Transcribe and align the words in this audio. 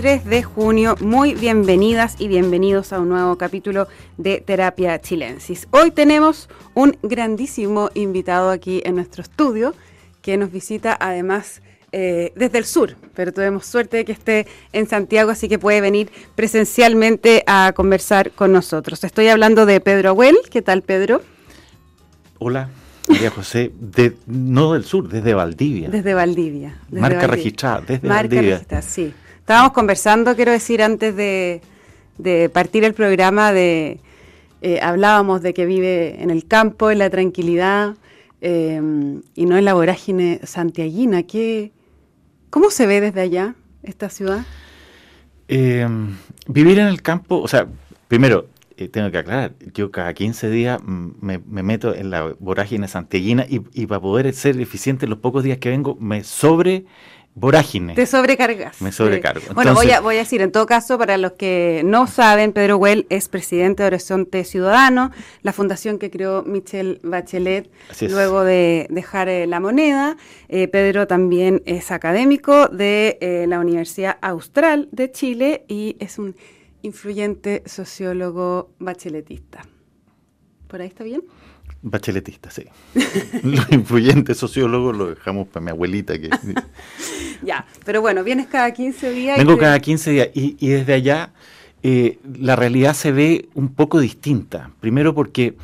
23 0.00 0.30
de 0.30 0.42
junio. 0.42 0.94
Muy 1.00 1.34
bienvenidas 1.34 2.16
y 2.18 2.28
bienvenidos 2.28 2.94
a 2.94 3.00
un 3.00 3.10
nuevo 3.10 3.36
capítulo 3.36 3.86
de 4.16 4.40
Terapia 4.40 4.98
Chilensis. 4.98 5.68
Hoy 5.72 5.90
tenemos 5.90 6.48
un 6.72 6.96
grandísimo 7.02 7.90
invitado 7.92 8.48
aquí 8.48 8.80
en 8.86 8.94
nuestro 8.94 9.20
estudio 9.20 9.74
que 10.22 10.38
nos 10.38 10.50
visita 10.50 10.96
además 10.98 11.60
eh, 11.92 12.32
desde 12.34 12.56
el 12.56 12.64
sur, 12.64 12.96
pero 13.14 13.34
tuvimos 13.34 13.66
suerte 13.66 13.98
de 13.98 14.04
que 14.06 14.12
esté 14.12 14.46
en 14.72 14.88
Santiago, 14.88 15.32
así 15.32 15.50
que 15.50 15.58
puede 15.58 15.82
venir 15.82 16.10
presencialmente 16.34 17.44
a 17.46 17.72
conversar 17.76 18.30
con 18.30 18.52
nosotros. 18.52 19.04
Estoy 19.04 19.28
hablando 19.28 19.66
de 19.66 19.80
Pedro 19.80 20.10
Abuel. 20.10 20.36
¿Qué 20.50 20.62
tal, 20.62 20.80
Pedro? 20.80 21.20
Hola, 22.38 22.70
María 23.06 23.30
José, 23.30 23.70
de, 23.78 24.16
no 24.26 24.72
del 24.72 24.84
sur, 24.84 25.10
desde 25.10 25.34
Valdivia. 25.34 25.90
Desde 25.90 26.14
Valdivia. 26.14 26.78
Marca 26.90 27.26
registrada, 27.26 27.82
desde 27.82 28.08
Marca 28.08 28.22
Valdivia. 28.22 28.54
Registrada, 28.54 28.82
sí. 28.82 29.12
Estábamos 29.50 29.72
conversando, 29.72 30.36
quiero 30.36 30.52
decir, 30.52 30.80
antes 30.80 31.16
de, 31.16 31.60
partir 32.52 32.84
el 32.84 32.94
programa, 32.94 33.52
de 33.52 33.98
eh, 34.62 34.78
hablábamos 34.80 35.42
de 35.42 35.54
que 35.54 35.66
vive 35.66 36.22
en 36.22 36.30
el 36.30 36.46
campo, 36.46 36.92
en 36.92 36.98
la 37.00 37.10
tranquilidad 37.10 37.96
eh, 38.42 38.80
y 39.34 39.46
no 39.46 39.56
en 39.56 39.64
la 39.64 39.74
vorágine 39.74 40.38
santiaguina. 40.44 41.24
¿Qué, 41.24 41.72
¿Cómo 42.50 42.70
se 42.70 42.86
ve 42.86 43.00
desde 43.00 43.22
allá 43.22 43.56
esta 43.82 44.08
ciudad? 44.08 44.46
Eh, 45.48 45.84
vivir 46.46 46.78
en 46.78 46.86
el 46.86 47.02
campo, 47.02 47.40
o 47.40 47.48
sea, 47.48 47.66
primero, 48.06 48.46
tengo 48.92 49.10
que 49.10 49.18
aclarar, 49.18 49.54
yo 49.74 49.90
cada 49.90 50.14
15 50.14 50.48
días 50.48 50.80
me, 50.84 51.38
meto 51.40 51.92
en 51.92 52.10
la 52.10 52.34
vorágine 52.38 52.86
santiaguina 52.86 53.46
y, 53.48 53.86
para 53.86 54.00
poder 54.00 54.32
ser 54.32 54.60
eficiente 54.60 55.08
los 55.08 55.18
pocos 55.18 55.42
días 55.42 55.58
que 55.58 55.70
vengo, 55.70 55.96
me 56.00 56.22
sobre 56.22 56.84
vorágine. 57.34 57.94
Te 57.94 58.06
sobrecargas. 58.06 58.80
Me 58.82 58.92
sobrecargo. 58.92 59.54
bueno, 59.54 59.74
voy 59.74 59.90
a, 59.90 60.00
voy 60.00 60.16
a 60.16 60.18
decir, 60.18 60.42
en 60.42 60.52
todo 60.52 60.66
caso, 60.66 60.98
para 60.98 61.16
los 61.16 61.32
que 61.32 61.82
no 61.84 62.06
saben, 62.06 62.52
Pedro 62.52 62.76
Well 62.76 63.06
es 63.08 63.28
presidente 63.28 63.82
de 63.82 63.88
Horizonte 63.88 64.44
Ciudadano, 64.44 65.10
la 65.42 65.52
fundación 65.52 65.98
que 65.98 66.10
creó 66.10 66.42
Michelle 66.42 67.00
Bachelet 67.02 67.70
luego 68.00 68.44
de 68.44 68.86
dejar 68.90 69.28
eh, 69.28 69.46
la 69.46 69.60
moneda. 69.60 70.16
Eh, 70.48 70.68
Pedro 70.68 71.06
también 71.06 71.62
es 71.66 71.90
académico 71.90 72.68
de 72.68 73.18
eh, 73.20 73.46
la 73.48 73.60
Universidad 73.60 74.18
Austral 74.20 74.88
de 74.92 75.10
Chile 75.10 75.64
y 75.68 75.96
es 76.00 76.18
un 76.18 76.36
influyente 76.82 77.62
sociólogo 77.66 78.70
bacheletista. 78.78 79.62
¿Por 80.66 80.80
ahí 80.80 80.88
está 80.88 81.04
bien? 81.04 81.22
Bacheletista, 81.82 82.50
sí. 82.50 82.64
Los 83.42 83.70
influyentes 83.72 84.36
sociólogos 84.36 84.96
lo 84.96 85.06
dejamos 85.10 85.48
para 85.48 85.64
mi 85.64 85.70
abuelita. 85.70 86.18
que 86.18 86.30
Ya, 87.42 87.66
pero 87.84 88.02
bueno, 88.02 88.22
vienes 88.22 88.48
cada 88.48 88.70
15 88.72 89.10
días. 89.12 89.38
Vengo 89.38 89.56
cada 89.56 89.78
15 89.80 90.10
días 90.10 90.28
y, 90.34 90.68
desde 90.68 90.92
allá 90.92 91.32
eh, 91.82 92.18
la 92.38 92.54
realidad 92.56 92.92
se 92.92 93.12
ve 93.12 93.48
un 93.54 93.74
poco 93.74 93.98
distinta. 94.00 94.70
Primero 94.80 95.14
porque 95.14 95.56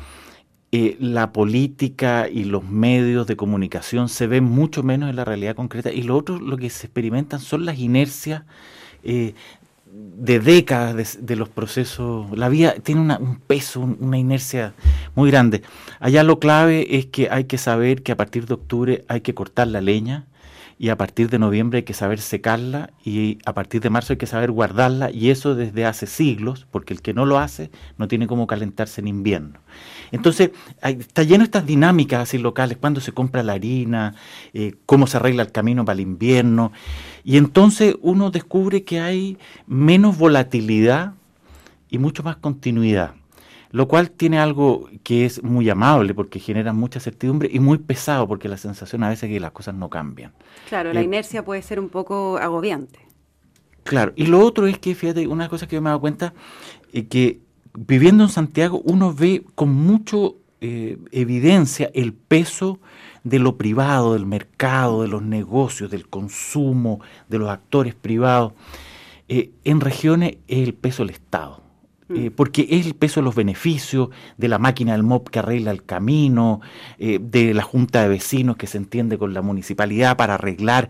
eh, 0.71 0.97
la 0.99 1.31
política 1.31 2.27
y 2.27 2.43
los 2.43 2.63
medios 2.63 3.25
de 3.27 3.37
comunicación 3.37 4.09
se 4.09 4.27
ven 4.27 4.43
mucho 4.43 4.83
menos 4.83 5.09
en 5.09 5.15
la 5.15 5.23
realidad 5.23 5.55
concreta 5.55 5.91
y 5.91 6.01
lo 6.01 6.17
otro, 6.17 6.39
lo 6.39 6.57
que 6.57 6.69
se 6.69 6.87
experimentan 6.87 7.39
son 7.39 7.65
las 7.65 7.79
inercias 7.79 8.43
eh, 9.03 9.33
de 10.17 10.39
décadas 10.39 11.17
de, 11.21 11.35
los 11.35 11.49
procesos, 11.49 12.29
la 12.37 12.49
vida 12.49 12.75
tiene 12.83 13.15
un 13.17 13.39
peso, 13.39 13.81
una 13.81 14.17
inercia 14.17 14.73
muy 15.15 15.31
grande. 15.31 15.61
Allá 15.99 16.23
lo 16.23 16.39
clave 16.39 16.97
es 16.97 17.05
que 17.07 17.29
hay 17.29 17.45
que 17.45 17.57
saber 17.57 18.03
que 18.03 18.11
a 18.11 18.17
partir 18.17 18.45
de 18.45 18.53
octubre 18.55 19.05
hay 19.07 19.21
que 19.21 19.33
cortar 19.33 19.67
la 19.67 19.81
leña 19.81 20.25
y 20.79 20.89
a 20.89 20.97
partir 20.97 21.29
de 21.29 21.39
noviembre 21.39 21.77
hay 21.77 21.83
que 21.83 21.93
saber 21.93 22.19
secarla 22.19 22.91
y 23.03 23.39
a 23.45 23.53
partir 23.53 23.81
de 23.81 23.89
marzo 23.89 24.13
hay 24.13 24.17
que 24.17 24.27
saber 24.27 24.51
guardarla 24.51 25.11
y 25.11 25.31
eso 25.31 25.55
desde 25.55 25.85
hace 25.85 26.05
siglos, 26.05 26.67
porque 26.69 26.93
el 26.93 27.01
que 27.01 27.13
no 27.13 27.25
lo 27.25 27.39
hace 27.39 27.71
no 27.97 28.07
tiene 28.07 28.27
cómo 28.27 28.45
calentarse 28.47 29.01
en 29.01 29.07
invierno. 29.07 29.59
Entonces, 30.11 30.51
está 30.81 31.23
lleno 31.23 31.39
de 31.39 31.45
estas 31.45 31.65
dinámicas 31.65 32.21
así 32.21 32.37
locales, 32.37 32.77
cuándo 32.77 33.01
se 33.01 33.11
compra 33.11 33.43
la 33.43 33.53
harina, 33.53 34.15
eh, 34.53 34.75
cómo 34.85 35.07
se 35.07 35.17
arregla 35.17 35.43
el 35.43 35.51
camino 35.51 35.85
para 35.85 35.95
el 35.95 36.01
invierno. 36.01 36.71
Y 37.23 37.37
entonces 37.37 37.95
uno 38.01 38.31
descubre 38.31 38.83
que 38.83 38.99
hay 38.99 39.37
menos 39.65 40.17
volatilidad 40.17 41.13
y 41.89 41.97
mucho 41.97 42.23
más 42.23 42.37
continuidad 42.37 43.15
lo 43.71 43.87
cual 43.87 44.11
tiene 44.11 44.39
algo 44.39 44.89
que 45.03 45.25
es 45.25 45.43
muy 45.43 45.69
amable 45.69 46.13
porque 46.13 46.39
genera 46.39 46.73
mucha 46.73 46.99
certidumbre 46.99 47.49
y 47.51 47.59
muy 47.59 47.77
pesado 47.77 48.27
porque 48.27 48.47
la 48.47 48.57
sensación 48.57 49.03
a 49.03 49.09
veces 49.09 49.25
es 49.25 49.35
que 49.35 49.39
las 49.39 49.51
cosas 49.51 49.75
no 49.75 49.89
cambian. 49.89 50.33
Claro, 50.69 50.93
la 50.93 51.01
inercia 51.01 51.43
puede 51.43 51.61
ser 51.61 51.79
un 51.79 51.89
poco 51.89 52.37
agobiante. 52.37 52.99
Claro, 53.83 54.13
y 54.15 54.25
lo 54.25 54.39
otro 54.39 54.67
es 54.67 54.79
que, 54.79 54.95
fíjate, 54.95 55.27
una 55.27 55.47
cosa 55.47 55.67
que 55.67 55.75
yo 55.75 55.81
me 55.81 55.87
he 55.87 55.91
dado 55.91 56.01
cuenta, 56.01 56.33
eh, 56.91 57.07
que 57.07 57.39
viviendo 57.77 58.23
en 58.23 58.29
Santiago 58.29 58.81
uno 58.83 59.13
ve 59.13 59.45
con 59.55 59.69
mucha 59.69 60.17
eh, 60.59 60.97
evidencia 61.11 61.91
el 61.93 62.13
peso 62.13 62.79
de 63.23 63.37
lo 63.37 63.57
privado, 63.57 64.13
del 64.13 64.25
mercado, 64.25 65.03
de 65.03 65.07
los 65.07 65.21
negocios, 65.21 65.91
del 65.91 66.07
consumo, 66.07 66.99
de 67.29 67.37
los 67.37 67.49
actores 67.49 67.93
privados. 67.93 68.53
Eh, 69.29 69.51
en 69.63 69.81
regiones 69.81 70.37
es 70.47 70.67
el 70.67 70.73
peso 70.73 71.03
del 71.03 71.11
Estado. 71.11 71.61
Eh, 72.09 72.29
mm. 72.29 72.35
porque 72.35 72.65
es 72.69 72.85
el 72.85 72.95
peso 72.95 73.19
de 73.19 73.25
los 73.25 73.35
beneficios 73.35 74.09
de 74.37 74.47
la 74.47 74.57
máquina 74.57 74.93
del 74.93 75.03
MOP 75.03 75.27
que 75.27 75.39
arregla 75.39 75.71
el 75.71 75.83
camino, 75.83 76.61
de 76.97 77.53
la 77.53 77.63
junta 77.63 78.01
de 78.01 78.07
vecinos 78.07 78.55
que 78.55 78.65
se 78.65 78.77
entiende 78.77 79.17
con 79.17 79.33
la 79.33 79.41
municipalidad 79.41 80.15
para 80.15 80.35
arreglar 80.35 80.89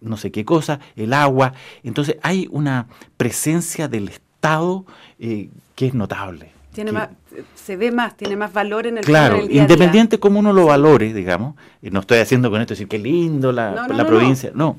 no 0.00 0.16
sé 0.16 0.32
qué 0.32 0.46
cosa, 0.46 0.80
el 0.96 1.12
agua. 1.12 1.52
Entonces 1.84 2.16
hay 2.22 2.48
una 2.50 2.88
presencia 3.18 3.88
del 3.88 4.08
Estado 4.08 4.86
que 5.82 5.88
es 5.88 5.94
notable. 5.94 6.52
Tiene 6.72 6.92
más, 6.92 7.08
se 7.56 7.76
ve 7.76 7.90
más, 7.90 8.16
tiene 8.16 8.36
más 8.36 8.52
valor 8.52 8.86
en 8.86 8.98
el 8.98 9.04
Claro, 9.04 9.42
independiente 9.50 10.20
como 10.20 10.38
uno 10.38 10.52
lo 10.52 10.66
valore, 10.66 11.12
digamos, 11.12 11.56
no 11.82 11.98
estoy 11.98 12.18
haciendo 12.18 12.52
con 12.52 12.60
esto 12.60 12.74
decir 12.74 12.86
qué 12.86 13.00
lindo 13.00 13.50
la, 13.50 13.88
la 13.88 14.06
provincia, 14.06 14.52
no. 14.54 14.78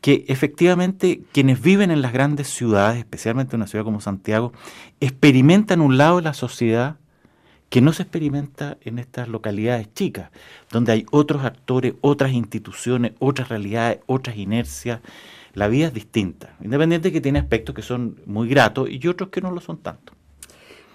que 0.00 0.24
efectivamente 0.28 1.22
quienes 1.32 1.60
viven 1.60 1.90
en 1.90 2.02
las 2.02 2.12
grandes 2.12 2.46
ciudades, 2.46 2.98
especialmente 3.00 3.56
en 3.56 3.62
una 3.62 3.66
ciudad 3.66 3.84
como 3.84 4.00
Santiago, 4.00 4.52
experimentan 5.00 5.80
un 5.80 5.98
lado 5.98 6.18
de 6.18 6.22
la 6.22 6.34
sociedad 6.34 6.98
que 7.68 7.80
no 7.80 7.92
se 7.92 8.04
experimenta 8.04 8.78
en 8.82 9.00
estas 9.00 9.26
localidades 9.26 9.92
chicas, 9.92 10.30
donde 10.70 10.92
hay 10.92 11.04
otros 11.10 11.44
actores, 11.44 11.94
otras 12.00 12.30
instituciones, 12.30 13.10
otras 13.18 13.48
realidades, 13.48 13.98
otras 14.06 14.36
inercias. 14.36 15.00
La 15.52 15.66
vida 15.66 15.88
es 15.88 15.94
distinta, 15.94 16.54
independiente 16.62 17.10
que 17.10 17.20
tiene 17.20 17.40
aspectos 17.40 17.74
que 17.74 17.82
son 17.82 18.20
muy 18.24 18.48
gratos 18.48 18.88
y 18.88 19.04
otros 19.08 19.30
que 19.30 19.40
no 19.40 19.50
lo 19.50 19.60
son 19.60 19.78
tanto. 19.78 20.12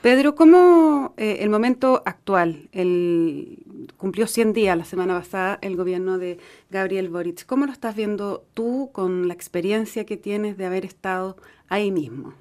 Pedro, 0.02 0.34
¿cómo 0.34 1.14
eh, 1.18 1.40
el 1.42 1.50
momento 1.50 2.02
actual, 2.06 2.70
cumplió 3.98 4.28
100 4.28 4.54
días 4.54 4.78
la 4.78 4.86
semana 4.86 5.20
pasada 5.20 5.60
el 5.62 5.76
gobierno 5.76 6.18
de 6.18 6.40
Gabriel 6.70 7.10
Boric, 7.10 7.46
¿cómo 7.46 7.66
lo 7.66 7.74
estás 7.74 7.98
viendo 7.98 8.46
tú 8.54 8.92
con 8.94 9.28
la 9.28 9.34
experiencia 9.34 10.06
que 10.06 10.16
tienes 10.16 10.58
de 10.58 10.66
haber 10.66 10.86
estado 10.86 11.36
ahí 11.68 11.92
mismo? 11.92 12.34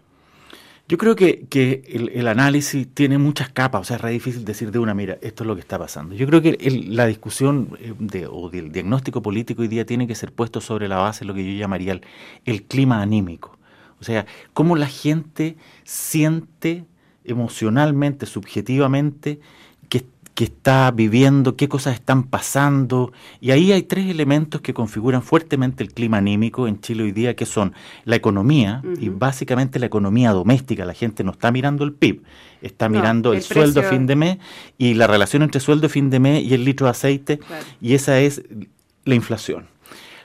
Yo 0.87 0.99
creo 0.99 1.17
que, 1.17 1.83
el, 1.89 2.29
análisis 2.29 2.87
tiene 2.95 3.19
muchas 3.19 3.51
capas, 3.51 3.81
o 3.81 3.85
sea, 3.85 3.97
es 3.97 4.03
re 4.03 4.13
difícil 4.13 4.45
decir 4.45 4.71
de 4.71 4.79
una, 4.79 4.95
mira, 4.95 5.19
esto 5.21 5.43
es 5.43 5.49
lo 5.49 5.55
que 5.57 5.61
está 5.61 5.79
pasando. 5.81 6.15
Yo 6.15 6.27
creo 6.29 6.41
que 6.41 6.57
la 6.87 7.07
discusión 7.07 7.77
eh, 7.81 8.27
o 8.31 8.51
del 8.51 8.71
diagnóstico 8.71 9.21
político 9.21 9.63
hoy 9.63 9.69
día 9.69 9.85
tiene 9.85 10.07
que 10.07 10.15
ser 10.15 10.33
puesto 10.33 10.61
sobre 10.61 10.87
la 10.87 10.99
base 10.99 11.21
de 11.21 11.27
lo 11.27 11.35
que 11.35 11.45
yo 11.45 11.59
llamaría 11.59 12.01
el 12.45 12.63
clima 12.63 13.03
anímico. 13.03 13.59
O 14.01 14.05
sea, 14.05 14.27
cómo 14.55 14.77
la 14.77 14.87
gente 14.87 15.57
siente 15.83 16.87
emocionalmente, 17.29 18.27
subjetivamente, 18.27 19.41
que, 19.89 20.45
está 20.45 20.93
viviendo, 20.93 21.57
qué 21.57 21.69
cosas 21.69 21.95
están 21.95 22.23
pasando. 22.23 23.13
Y 23.41 23.51
ahí 23.51 23.73
hay 23.73 23.83
tres 23.83 24.09
elementos 24.09 24.61
que 24.61 24.73
configuran 24.73 25.21
fuertemente 25.21 25.83
el 25.83 25.93
clima 25.93 26.19
anímico 26.19 26.69
en 26.69 26.81
Chile 26.81 27.03
hoy 27.03 27.11
día, 27.11 27.35
que 27.35 27.45
son 27.45 27.75
la 28.05 28.15
economía 28.15 28.81
y 29.01 29.09
básicamente 29.09 29.81
la 29.81 29.87
economía 29.87 30.31
doméstica. 30.31 30.85
La 30.85 30.95
gente 30.95 31.25
no 31.25 31.33
está 31.33 31.51
mirando 31.51 31.83
el 31.83 31.93
PIB, 31.93 32.23
está 32.63 32.89
mirando 32.89 33.33
el, 33.33 33.43
sueldo 33.43 33.81
a 33.81 33.83
fin 33.83 34.07
de 34.07 34.15
mes 34.15 34.39
y 34.79 34.95
la 34.95 35.09
relación 35.09 35.43
entre 35.43 35.61
sueldo 35.61 35.89
a 35.89 35.91
fin 35.91 36.09
de 36.09 36.21
mes 36.21 36.45
y 36.45 36.55
el 36.55 36.65
litro 36.65 36.87
de 36.87 36.93
aceite, 36.93 37.41
y 37.81 37.95
esa 37.95 38.21
es 38.21 38.45
la 39.05 39.17
inflación. 39.17 39.67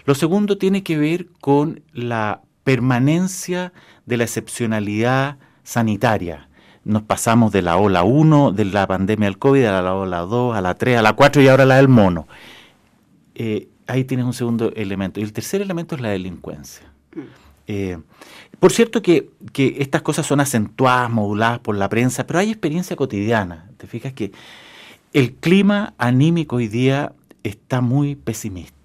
Lo 0.05 0.13
segundo 0.13 0.59
tiene 0.59 0.83
que 0.83 0.95
ver 0.95 1.25
con 1.41 1.81
la 1.91 2.41
permanencia 2.63 3.73
de 4.05 4.17
la 4.17 4.25
excepcionalidad 4.25 5.37
sanitaria 5.63 6.49
nos 6.85 7.03
pasamos 7.03 7.51
de 7.51 7.61
la 7.61 7.77
ola 7.77 8.03
1, 8.03 8.51
de 8.51 8.65
la 8.65 8.87
pandemia 8.87 9.27
del 9.27 9.37
COVID, 9.37 9.65
a 9.65 9.81
la 9.81 9.95
ola 9.95 10.19
2, 10.19 10.55
a 10.55 10.61
la 10.61 10.75
3, 10.75 10.97
a 10.97 11.01
la 11.01 11.13
4 11.13 11.41
y 11.41 11.47
ahora 11.47 11.65
la 11.65 11.77
del 11.77 11.87
mono. 11.87 12.27
Eh, 13.35 13.67
ahí 13.87 14.03
tienes 14.03 14.25
un 14.25 14.33
segundo 14.33 14.71
elemento. 14.75 15.19
Y 15.19 15.23
el 15.23 15.33
tercer 15.33 15.61
elemento 15.61 15.95
es 15.95 16.01
la 16.01 16.09
delincuencia. 16.09 16.91
Mm. 17.15 17.19
Eh, 17.67 17.97
por 18.59 18.73
cierto 18.73 19.01
que, 19.01 19.29
que, 19.53 19.77
estas 19.79 20.01
cosas 20.01 20.25
son 20.25 20.41
acentuadas, 20.41 21.09
moduladas 21.09 21.59
por 21.59 21.75
la 21.75 21.87
prensa, 21.87 22.27
pero 22.27 22.39
hay 22.39 22.49
experiencia 22.49 22.95
cotidiana. 22.95 23.69
Te 23.77 23.87
fijas 23.87 24.13
que 24.13 24.31
el 25.13 25.33
clima 25.33 25.93
anímico 25.97 26.57
hoy 26.57 26.67
día 26.67 27.13
está 27.43 27.81
muy 27.81 28.15
pesimista. 28.15 28.82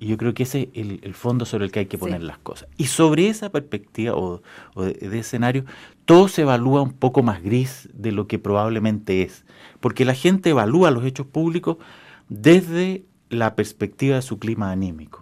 Y 0.00 0.06
yo 0.06 0.16
creo 0.16 0.32
que 0.32 0.44
ese 0.44 0.70
es 0.72 0.88
el, 1.02 1.14
fondo 1.14 1.44
sobre 1.44 1.66
el 1.66 1.70
que 1.70 1.80
hay 1.80 1.86
que 1.86 1.98
poner 1.98 2.22
las 2.22 2.38
cosas. 2.38 2.70
Y 2.78 2.86
sobre 2.86 3.28
esa 3.28 3.50
perspectiva 3.50 4.14
o, 4.16 4.40
de, 4.74 5.18
escenario, 5.18 5.66
todo 6.06 6.26
se 6.26 6.40
evalúa 6.40 6.80
un 6.80 6.94
poco 6.94 7.22
más 7.22 7.42
gris 7.42 7.86
de 7.92 8.10
lo 8.10 8.26
que 8.26 8.38
probablemente 8.38 9.20
es. 9.20 9.44
Porque 9.78 10.06
la 10.06 10.14
gente 10.14 10.50
evalúa 10.50 10.90
los 10.90 11.04
hechos 11.04 11.26
públicos 11.26 11.76
desde 12.30 13.04
la 13.28 13.54
perspectiva 13.54 14.16
de 14.16 14.22
su 14.22 14.38
clima 14.38 14.70
anímico. 14.70 15.20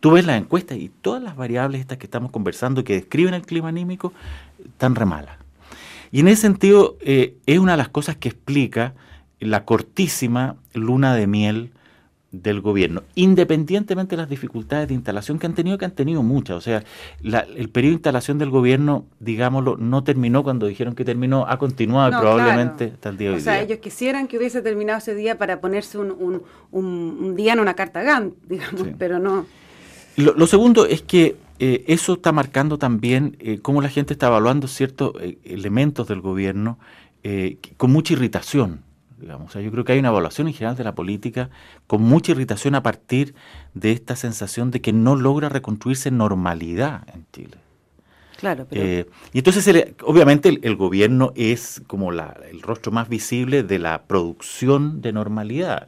Tú 0.00 0.10
ves 0.10 0.26
las 0.26 0.40
encuestas 0.40 0.78
y 0.78 0.88
todas 0.88 1.22
las 1.22 1.36
variables 1.36 1.80
estas 1.80 1.98
que 1.98 2.06
estamos 2.06 2.32
conversando 2.32 2.82
que 2.82 2.94
describen 2.94 3.34
el 3.34 3.42
clima 3.42 3.68
anímico 3.68 4.12
están 4.64 4.96
re 4.96 5.06
malas. 5.06 5.36
Y 6.10 6.20
en 6.20 6.28
ese 6.28 6.42
sentido 6.42 6.96
eh, 7.02 7.36
es 7.46 7.60
una 7.60 7.72
de 7.72 7.78
las 7.78 7.88
cosas 7.88 8.16
que 8.16 8.30
explica 8.30 8.94
la 9.38 9.64
cortísima 9.64 10.56
luna 10.74 11.14
de 11.14 11.28
miel 11.28 11.72
del 12.32 12.62
gobierno, 12.62 13.02
independientemente 13.14 14.16
de 14.16 14.22
las 14.22 14.28
dificultades 14.28 14.88
de 14.88 14.94
instalación 14.94 15.38
que 15.38 15.46
han 15.46 15.54
tenido, 15.54 15.76
que 15.76 15.84
han 15.84 15.92
tenido 15.92 16.22
muchas. 16.22 16.56
O 16.56 16.60
sea, 16.62 16.82
el 17.22 17.68
periodo 17.68 17.90
de 17.90 17.96
instalación 17.96 18.38
del 18.38 18.48
gobierno, 18.48 19.04
digámoslo, 19.20 19.76
no 19.76 20.02
terminó 20.02 20.42
cuando 20.42 20.66
dijeron 20.66 20.94
que 20.94 21.04
terminó, 21.04 21.46
ha 21.46 21.58
continuado 21.58 22.18
probablemente 22.18 22.92
hasta 22.94 23.10
el 23.10 23.18
día 23.18 23.28
de 23.28 23.34
hoy. 23.34 23.40
O 23.40 23.44
sea, 23.44 23.60
ellos 23.60 23.78
quisieran 23.78 24.28
que 24.28 24.38
hubiese 24.38 24.62
terminado 24.62 24.98
ese 24.98 25.14
día 25.14 25.36
para 25.36 25.60
ponerse 25.60 25.98
un, 25.98 26.42
un, 26.70 27.36
día 27.36 27.52
en 27.52 27.60
una 27.60 27.74
carta 27.74 28.02
GAN, 28.02 28.32
digamos, 28.48 28.88
pero 28.98 29.18
no. 29.18 29.46
Lo, 30.16 30.46
segundo 30.46 30.86
es 30.86 31.02
que 31.02 31.36
eh, 31.58 31.84
eso 31.86 32.14
está 32.14 32.32
marcando 32.32 32.78
también 32.78 33.36
eh, 33.40 33.58
cómo 33.60 33.82
la 33.82 33.90
gente 33.90 34.14
está 34.14 34.28
evaluando 34.28 34.68
ciertos 34.68 35.12
eh, 35.20 35.38
elementos 35.44 36.08
del 36.08 36.20
gobierno 36.20 36.78
con 37.76 37.92
mucha 37.92 38.14
irritación 38.14 38.80
Digamos. 39.22 39.54
yo 39.54 39.70
creo 39.70 39.84
que 39.84 39.92
hay 39.92 40.00
una 40.00 40.08
evaluación 40.08 40.48
en 40.48 40.54
general 40.54 40.76
de 40.76 40.82
la 40.82 40.96
política 40.96 41.48
con 41.86 42.02
mucha 42.02 42.32
irritación 42.32 42.74
a 42.74 42.82
partir 42.82 43.36
de 43.72 43.92
esta 43.92 44.16
sensación 44.16 44.72
de 44.72 44.80
que 44.80 44.92
no 44.92 45.14
logra 45.14 45.48
reconstruirse 45.48 46.10
normalidad 46.10 47.08
en 47.14 47.24
Chile. 47.32 47.56
Claro, 48.36 48.66
pero... 48.68 48.82
Eh, 48.82 49.06
y 49.32 49.38
entonces, 49.38 49.94
obviamente, 50.02 50.58
el, 50.60 50.74
gobierno 50.74 51.32
es 51.36 51.80
como 51.86 52.10
la, 52.10 52.36
el 52.50 52.60
rostro 52.60 52.90
más 52.90 53.08
visible 53.08 53.62
de 53.62 53.78
la 53.78 54.02
producción 54.02 55.00
de 55.00 55.12
normalidad. 55.12 55.86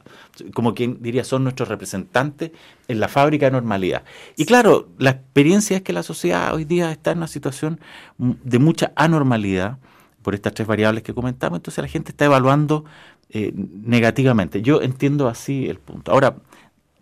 Como 0.55 0.73
quien 0.73 1.03
diría, 1.03 1.25
son 1.25 1.43
nuestros 1.43 1.69
representantes 1.69 2.53
en 2.87 3.01
la 3.01 3.09
fábrica 3.09 3.47
de 3.47 3.51
normalidad. 3.51 4.05
Y 4.37 4.45
claro, 4.45 4.89
la 4.99 5.11
experiencia 5.11 5.79
es 5.79 5.83
que 5.83 5.93
la 5.93 6.05
sociedad 6.05 6.55
hoy 6.55 6.65
día 6.65 6.93
está 6.93 7.11
en 7.11 7.19
una 7.19 7.27
situación 7.27 7.81
de 8.19 8.61
mucha 8.61 8.93
anormalidad 8.95 9.79
por 10.23 10.37
estas 10.37 10.55
tres 10.55 10.67
variables 10.67 11.03
que 11.03 11.13
comentamos. 11.13 11.59
Entonces, 11.59 11.83
la 11.83 11.89
gente 11.89 12.13
está 12.13 12.25
evaluando 12.25 12.85
eh, 13.31 13.53
negativamente. 13.55 14.63
Yo 14.63 14.83
entiendo 14.83 15.29
así 15.29 15.69
el 15.69 15.79
punto. 15.79 16.13
Ahora, 16.13 16.37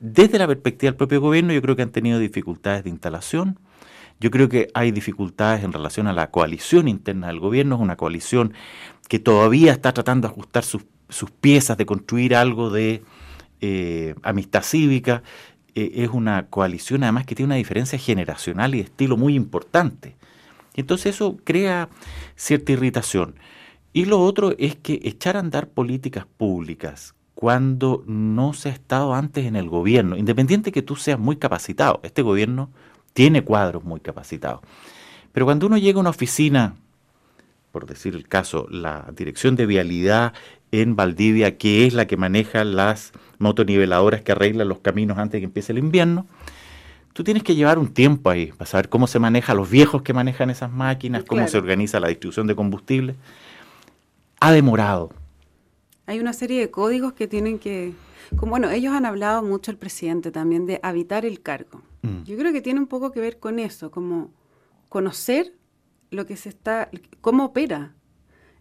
desde 0.00 0.38
la 0.38 0.46
perspectiva 0.46 0.90
del 0.90 0.96
propio 0.96 1.20
gobierno, 1.20 1.52
yo 1.52 1.62
creo 1.62 1.76
que 1.76 1.82
han 1.82 1.92
tenido 1.92 2.18
dificultades 2.18 2.84
de 2.84 2.90
instalación. 2.90 3.58
Yo 4.20 4.30
creo 4.30 4.48
que 4.48 4.68
hay 4.74 4.92
dificultades 4.92 5.64
en 5.64 5.72
relación 5.72 6.06
a 6.06 6.12
la 6.12 6.30
coalición 6.30 6.88
interna 6.88 7.28
del 7.28 7.40
gobierno. 7.40 7.76
Es 7.76 7.80
una 7.80 7.96
coalición 7.96 8.54
que 9.08 9.18
todavía 9.18 9.72
está 9.72 9.92
tratando 9.92 10.28
de 10.28 10.32
ajustar 10.32 10.64
sus, 10.64 10.84
piezas, 11.40 11.76
de 11.76 11.86
construir 11.86 12.34
algo 12.34 12.70
de 12.70 13.02
eh, 13.60 14.14
amistad 14.22 14.62
cívica. 14.62 15.22
Eh, 15.74 15.92
es 15.96 16.10
una 16.10 16.46
coalición 16.46 17.02
además 17.02 17.26
que 17.26 17.34
tiene 17.34 17.48
una 17.48 17.56
diferencia 17.56 17.98
generacional 17.98 18.74
y 18.74 18.78
de 18.78 18.84
estilo 18.84 19.16
muy 19.16 19.34
importante. 19.34 20.16
Entonces 20.74 21.14
eso 21.14 21.38
crea 21.44 21.88
cierta 22.36 22.72
irritación. 22.72 23.34
Y 23.92 24.06
lo 24.06 24.20
otro 24.20 24.54
es 24.58 24.76
que 24.76 25.00
echar 25.02 25.36
a 25.36 25.40
andar 25.40 25.68
políticas 25.68 26.26
públicas 26.26 27.14
cuando 27.34 28.04
no 28.06 28.52
se 28.52 28.68
ha 28.68 28.72
estado 28.72 29.14
antes 29.14 29.46
en 29.46 29.56
el 29.56 29.68
gobierno, 29.68 30.16
independiente 30.16 30.72
que 30.72 30.82
tú 30.82 30.96
seas 30.96 31.18
muy 31.18 31.36
capacitado, 31.36 32.00
este 32.02 32.22
gobierno 32.22 32.70
tiene 33.14 33.42
cuadros 33.42 33.84
muy 33.84 34.00
capacitados, 34.00 34.60
pero 35.32 35.46
cuando 35.46 35.66
uno 35.66 35.76
llega 35.76 35.98
a 35.98 36.00
una 36.00 36.10
oficina, 36.10 36.76
por 37.72 37.86
decir 37.86 38.14
el 38.14 38.28
caso, 38.28 38.66
la 38.70 39.10
dirección 39.16 39.56
de 39.56 39.66
vialidad 39.66 40.34
en 40.70 40.94
Valdivia, 40.94 41.58
que 41.58 41.86
es 41.86 41.94
la 41.94 42.06
que 42.06 42.16
maneja 42.16 42.64
las 42.64 43.12
motoniveladoras 43.38 44.22
que 44.22 44.32
arreglan 44.32 44.68
los 44.68 44.78
caminos 44.78 45.18
antes 45.18 45.32
de 45.32 45.40
que 45.40 45.46
empiece 45.46 45.72
el 45.72 45.78
invierno, 45.78 46.26
tú 47.12 47.24
tienes 47.24 47.42
que 47.42 47.54
llevar 47.54 47.78
un 47.78 47.92
tiempo 47.92 48.30
ahí 48.30 48.52
para 48.52 48.70
saber 48.70 48.88
cómo 48.88 49.06
se 49.06 49.18
maneja, 49.18 49.52
los 49.54 49.68
viejos 49.68 50.02
que 50.02 50.12
manejan 50.12 50.48
esas 50.48 50.70
máquinas, 50.70 51.24
cómo 51.24 51.48
se 51.48 51.58
organiza 51.58 51.98
la 51.98 52.08
distribución 52.08 52.46
de 52.46 52.54
combustible 52.54 53.16
ha 54.42 54.50
demorado. 54.50 55.10
Hay 56.06 56.18
una 56.18 56.32
serie 56.32 56.58
de 56.58 56.70
códigos 56.70 57.12
que 57.12 57.28
tienen 57.28 57.60
que... 57.60 57.92
Como, 58.36 58.50
bueno, 58.50 58.70
ellos 58.70 58.92
han 58.92 59.06
hablado 59.06 59.42
mucho, 59.42 59.70
el 59.70 59.76
presidente 59.76 60.32
también, 60.32 60.66
de 60.66 60.80
habitar 60.82 61.24
el 61.24 61.42
cargo. 61.42 61.82
Mm. 62.02 62.24
Yo 62.24 62.36
creo 62.36 62.52
que 62.52 62.60
tiene 62.60 62.80
un 62.80 62.88
poco 62.88 63.12
que 63.12 63.20
ver 63.20 63.38
con 63.38 63.60
eso, 63.60 63.92
como 63.92 64.32
conocer 64.88 65.52
lo 66.10 66.26
que 66.26 66.36
se 66.36 66.48
está, 66.48 66.90
cómo 67.20 67.44
opera 67.44 67.94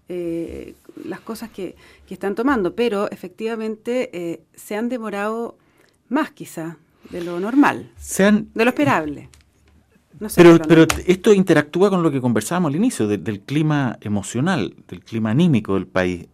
eh, 0.08 0.76
las 1.04 1.20
cosas 1.20 1.50
que, 1.50 1.76
que, 2.06 2.14
están 2.14 2.36
tomando, 2.36 2.76
pero 2.76 3.10
efectivamente 3.10 4.12
eh, 4.14 4.44
se 4.54 4.76
han 4.76 4.88
demorado 4.88 5.58
más 6.10 6.32
quizá 6.32 6.78
de 7.10 7.24
lo 7.24 7.40
normal, 7.40 7.92
de 8.18 8.66
lo 8.66 8.70
esperable 8.70 9.30
pero, 10.36 10.58
pero 10.68 10.86
esto 11.06 11.34
interactúa 11.34 11.90
con 11.90 12.04
lo 12.04 12.12
que 12.12 12.22
conversábamos 12.22 12.70
al 12.70 12.76
inicio, 12.76 13.08
del 13.08 13.40
clima 13.42 13.98
emocional, 14.02 14.76
del 14.88 15.02
clima 15.02 15.32
anímico 15.32 15.76
del 15.76 15.88
país. 15.88 16.28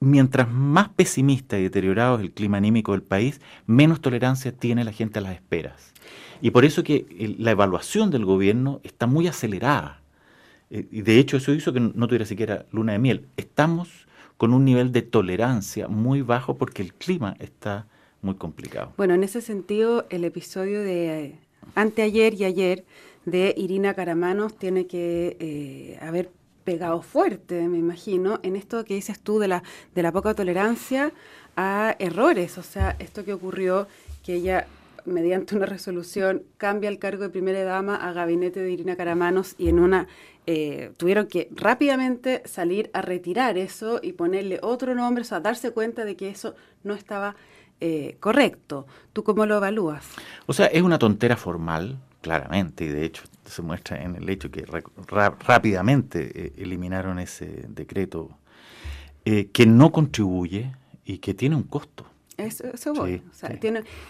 Mientras 0.00 0.50
más 0.50 0.88
pesimista 0.88 1.58
y 1.58 1.64
deteriorado 1.64 2.16
es 2.16 2.22
el 2.22 2.32
clima 2.32 2.56
anímico 2.56 2.92
del 2.92 3.02
país, 3.02 3.40
menos 3.66 4.00
tolerancia 4.00 4.52
tiene 4.52 4.84
la 4.84 4.92
gente 4.92 5.18
a 5.18 5.22
las 5.22 5.34
esperas. 5.34 5.92
Y 6.40 6.50
por 6.52 6.64
eso 6.64 6.82
que 6.82 7.34
la 7.38 7.50
evaluación 7.50 8.10
del 8.10 8.24
gobierno 8.24 8.80
está 8.82 9.06
muy 9.06 9.26
acelerada. 9.26 10.00
Eh, 10.70 10.86
y 10.90 11.02
de 11.02 11.18
hecho 11.18 11.36
eso 11.36 11.52
hizo 11.52 11.72
que 11.72 11.80
no 11.80 12.06
tuviera 12.06 12.24
siquiera 12.24 12.64
luna 12.70 12.92
de 12.92 12.98
miel. 12.98 13.26
Estamos 13.36 14.06
con 14.38 14.54
un 14.54 14.64
nivel 14.64 14.90
de 14.90 15.02
tolerancia 15.02 15.86
muy 15.86 16.22
bajo 16.22 16.56
porque 16.56 16.80
el 16.80 16.94
clima 16.94 17.36
está 17.38 17.86
muy 18.22 18.36
complicado. 18.36 18.94
Bueno, 18.96 19.14
en 19.14 19.22
ese 19.22 19.42
sentido, 19.42 20.06
el 20.08 20.24
episodio 20.24 20.80
de 20.80 21.38
anteayer 21.74 22.34
y 22.34 22.44
ayer 22.44 22.84
de 23.24 23.54
Irina 23.56 23.94
Caramanos 23.94 24.56
tiene 24.56 24.86
que 24.86 25.36
eh, 25.40 25.98
haber 26.00 26.30
pegado 26.64 27.02
fuerte, 27.02 27.68
me 27.68 27.78
imagino, 27.78 28.38
en 28.42 28.56
esto 28.56 28.84
que 28.84 28.94
dices 28.94 29.20
tú 29.20 29.38
de 29.38 29.48
la, 29.48 29.62
de 29.94 30.02
la 30.02 30.12
poca 30.12 30.34
tolerancia 30.34 31.12
a 31.56 31.96
errores. 31.98 32.58
O 32.58 32.62
sea, 32.62 32.96
esto 32.98 33.24
que 33.24 33.32
ocurrió, 33.32 33.88
que 34.22 34.34
ella 34.34 34.66
mediante 35.04 35.56
una 35.56 35.66
resolución 35.66 36.42
cambia 36.58 36.90
el 36.90 36.98
cargo 36.98 37.22
de 37.22 37.30
primera 37.30 37.64
dama 37.64 37.96
a 37.96 38.12
gabinete 38.12 38.60
de 38.60 38.70
Irina 38.70 38.96
Caramanos 38.96 39.54
y 39.56 39.68
en 39.68 39.78
una 39.78 40.06
eh, 40.46 40.92
tuvieron 40.96 41.26
que 41.26 41.48
rápidamente 41.52 42.42
salir 42.44 42.90
a 42.92 43.02
retirar 43.02 43.56
eso 43.56 44.00
y 44.02 44.12
ponerle 44.12 44.58
otro 44.62 44.94
nombre, 44.94 45.22
o 45.22 45.24
sea, 45.24 45.40
darse 45.40 45.70
cuenta 45.70 46.04
de 46.04 46.16
que 46.16 46.28
eso 46.28 46.54
no 46.82 46.94
estaba 46.94 47.36
eh, 47.80 48.16
correcto. 48.20 48.86
¿Tú 49.12 49.24
cómo 49.24 49.46
lo 49.46 49.56
evalúas? 49.56 50.04
O 50.46 50.52
sea, 50.52 50.66
es 50.66 50.82
una 50.82 50.98
tontera 50.98 51.36
formal, 51.36 51.98
claramente, 52.20 52.84
y 52.84 52.88
de 52.88 53.04
hecho 53.04 53.22
se 53.44 53.62
muestra 53.62 54.02
en 54.02 54.16
el 54.16 54.28
hecho 54.28 54.50
que 54.50 54.64
rápidamente 55.08 56.30
eh, 56.34 56.52
eliminaron 56.58 57.18
ese 57.18 57.66
decreto 57.68 58.30
eh, 59.24 59.48
que 59.52 59.66
no 59.66 59.90
contribuye 59.90 60.72
y 61.04 61.18
que 61.18 61.34
tiene 61.34 61.56
un 61.56 61.64
costo. 61.64 62.06
Eso, 62.36 62.94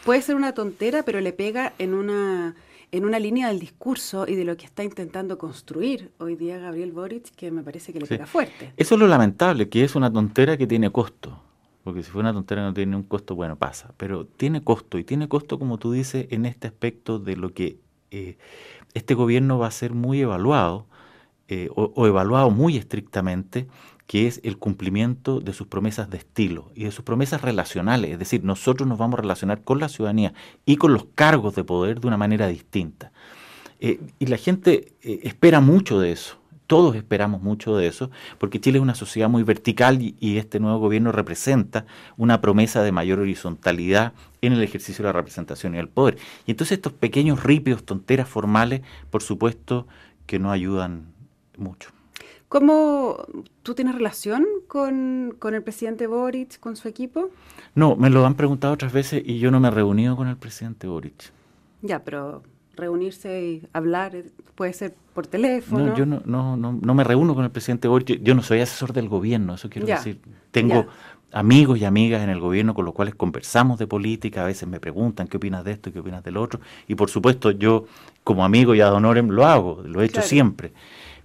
puede 0.04 0.22
ser 0.22 0.36
una 0.36 0.52
tontera, 0.52 1.02
pero 1.02 1.20
le 1.20 1.32
pega 1.32 1.72
en 1.78 1.94
una 1.94 2.54
en 2.92 3.04
una 3.04 3.20
línea 3.20 3.48
del 3.48 3.60
discurso 3.60 4.26
y 4.26 4.34
de 4.34 4.44
lo 4.44 4.56
que 4.56 4.66
está 4.66 4.82
intentando 4.82 5.38
construir 5.38 6.10
hoy 6.18 6.34
día 6.34 6.58
Gabriel 6.58 6.90
Boric, 6.90 7.30
que 7.36 7.50
me 7.52 7.62
parece 7.62 7.92
que 7.92 8.00
le 8.00 8.06
pega 8.06 8.26
fuerte. 8.26 8.72
Eso 8.76 8.94
es 8.96 9.00
lo 9.00 9.06
lamentable, 9.06 9.68
que 9.68 9.84
es 9.84 9.94
una 9.94 10.12
tontera 10.12 10.56
que 10.56 10.66
tiene 10.66 10.90
costo. 10.90 11.40
Porque 11.84 12.02
si 12.02 12.10
fuera 12.10 12.30
una 12.30 12.38
tontera 12.38 12.62
no 12.62 12.74
tiene 12.74 12.96
un 12.96 13.02
costo, 13.02 13.34
bueno, 13.34 13.56
pasa. 13.56 13.94
Pero 13.96 14.26
tiene 14.26 14.62
costo, 14.62 14.98
y 14.98 15.04
tiene 15.04 15.28
costo, 15.28 15.58
como 15.58 15.78
tú 15.78 15.92
dices, 15.92 16.26
en 16.30 16.46
este 16.46 16.68
aspecto 16.68 17.18
de 17.18 17.36
lo 17.36 17.52
que 17.54 17.78
eh, 18.10 18.36
este 18.94 19.14
gobierno 19.14 19.58
va 19.58 19.68
a 19.68 19.70
ser 19.70 19.94
muy 19.94 20.20
evaluado 20.20 20.86
eh, 21.48 21.68
o, 21.74 22.06
evaluado 22.06 22.50
muy 22.50 22.76
estrictamente, 22.76 23.66
que 24.06 24.26
es 24.26 24.40
el 24.44 24.58
cumplimiento 24.58 25.40
de 25.40 25.52
sus 25.52 25.66
promesas 25.66 26.10
de 26.10 26.18
estilo 26.18 26.70
y 26.74 26.84
de 26.84 26.90
sus 26.90 27.04
promesas 27.04 27.42
relacionales. 27.42 28.12
Es 28.12 28.18
decir, 28.18 28.44
nosotros 28.44 28.88
nos 28.88 28.98
vamos 28.98 29.18
a 29.18 29.22
relacionar 29.22 29.62
con 29.62 29.80
la 29.80 29.88
ciudadanía 29.88 30.34
y 30.66 30.76
con 30.76 30.92
los 30.92 31.06
cargos 31.14 31.54
de 31.54 31.64
poder 31.64 32.00
de 32.00 32.06
una 32.08 32.16
manera 32.16 32.46
distinta. 32.48 33.12
Eh, 33.80 34.00
y 34.18 34.26
la 34.26 34.36
gente 34.36 34.92
espera 35.00 35.60
mucho 35.60 35.98
de 35.98 36.12
eso. 36.12 36.39
Todos 36.70 36.94
esperamos 36.94 37.42
mucho 37.42 37.76
de 37.76 37.88
eso, 37.88 38.12
porque 38.38 38.60
Chile 38.60 38.78
es 38.78 38.82
una 38.82 38.94
sociedad 38.94 39.28
muy 39.28 39.42
vertical 39.42 40.00
y, 40.00 40.38
este 40.38 40.60
nuevo 40.60 40.78
gobierno 40.78 41.10
representa 41.10 41.84
una 42.16 42.40
promesa 42.40 42.84
de 42.84 42.92
mayor 42.92 43.18
horizontalidad 43.18 44.12
en 44.40 44.52
el 44.52 44.62
ejercicio 44.62 45.02
de 45.02 45.08
la 45.08 45.12
representación 45.14 45.74
y 45.74 45.78
el 45.78 45.88
poder. 45.88 46.16
Y 46.46 46.52
entonces 46.52 46.78
estos 46.78 46.92
pequeños 46.92 47.42
ripios, 47.42 47.82
tonteras 47.82 48.28
formales, 48.28 48.82
por 49.10 49.20
supuesto 49.20 49.88
que 50.26 50.38
no 50.38 50.52
ayudan 50.52 51.06
mucho. 51.56 51.90
¿Cómo 52.48 53.16
tú 53.64 53.74
tienes 53.74 53.96
relación 53.96 54.46
con, 54.68 55.34
con, 55.40 55.56
el 55.56 55.64
presidente 55.64 56.06
Boric, 56.06 56.60
con 56.60 56.76
su 56.76 56.86
equipo? 56.86 57.30
No, 57.74 57.96
me 57.96 58.10
lo 58.10 58.24
han 58.24 58.36
preguntado 58.36 58.74
otras 58.74 58.92
veces 58.92 59.24
y 59.26 59.40
yo 59.40 59.50
no 59.50 59.58
me 59.58 59.66
he 59.66 59.72
reunido 59.72 60.14
con 60.14 60.28
el 60.28 60.36
presidente 60.36 60.86
Boric. 60.86 61.32
Ya, 61.82 62.04
pero 62.04 62.44
reunirse 62.76 63.42
y 63.42 63.62
hablar 63.72 64.14
eh, 64.14 64.30
puede 64.54 64.72
ser 64.72 64.94
por 65.14 65.26
teléfono. 65.26 65.86
No, 65.86 65.96
yo 65.96 66.06
no, 66.06 66.22
no, 66.24 66.56
no, 66.56 66.94
me 66.94 67.04
reúno 67.04 67.34
con 67.34 67.44
el 67.44 67.50
presidente 67.50 67.88
Boric. 67.88 68.22
Yo, 68.22 68.34
no 68.34 68.42
soy 68.42 68.60
asesor 68.60 68.92
del 68.92 69.08
gobierno, 69.08 69.54
eso 69.54 69.68
quiero 69.68 69.86
decir. 69.86 70.20
Tengo 70.50 70.86
amigos 71.32 71.78
y 71.78 71.84
amigas 71.84 72.22
en 72.22 72.30
el 72.30 72.40
gobierno 72.40 72.74
con 72.74 72.84
los 72.84 72.94
cuales 72.94 73.14
conversamos 73.14 73.78
de 73.78 73.86
política, 73.86 74.42
a 74.42 74.46
veces 74.46 74.68
me 74.68 74.80
preguntan 74.80 75.28
qué 75.28 75.36
opinas 75.36 75.64
de 75.64 75.72
esto, 75.72 75.92
qué 75.92 76.00
opinas 76.00 76.24
del 76.24 76.36
otro, 76.36 76.60
y 76.88 76.94
por 76.94 77.08
supuesto 77.08 77.52
yo 77.52 77.84
como 78.24 78.44
amigo 78.44 78.74
y 78.74 78.80
ad 78.80 78.92
honorem 78.92 79.28
lo 79.28 79.46
hago, 79.46 79.82
lo 79.84 80.02
he 80.02 80.06
hecho 80.06 80.22
siempre, 80.22 80.72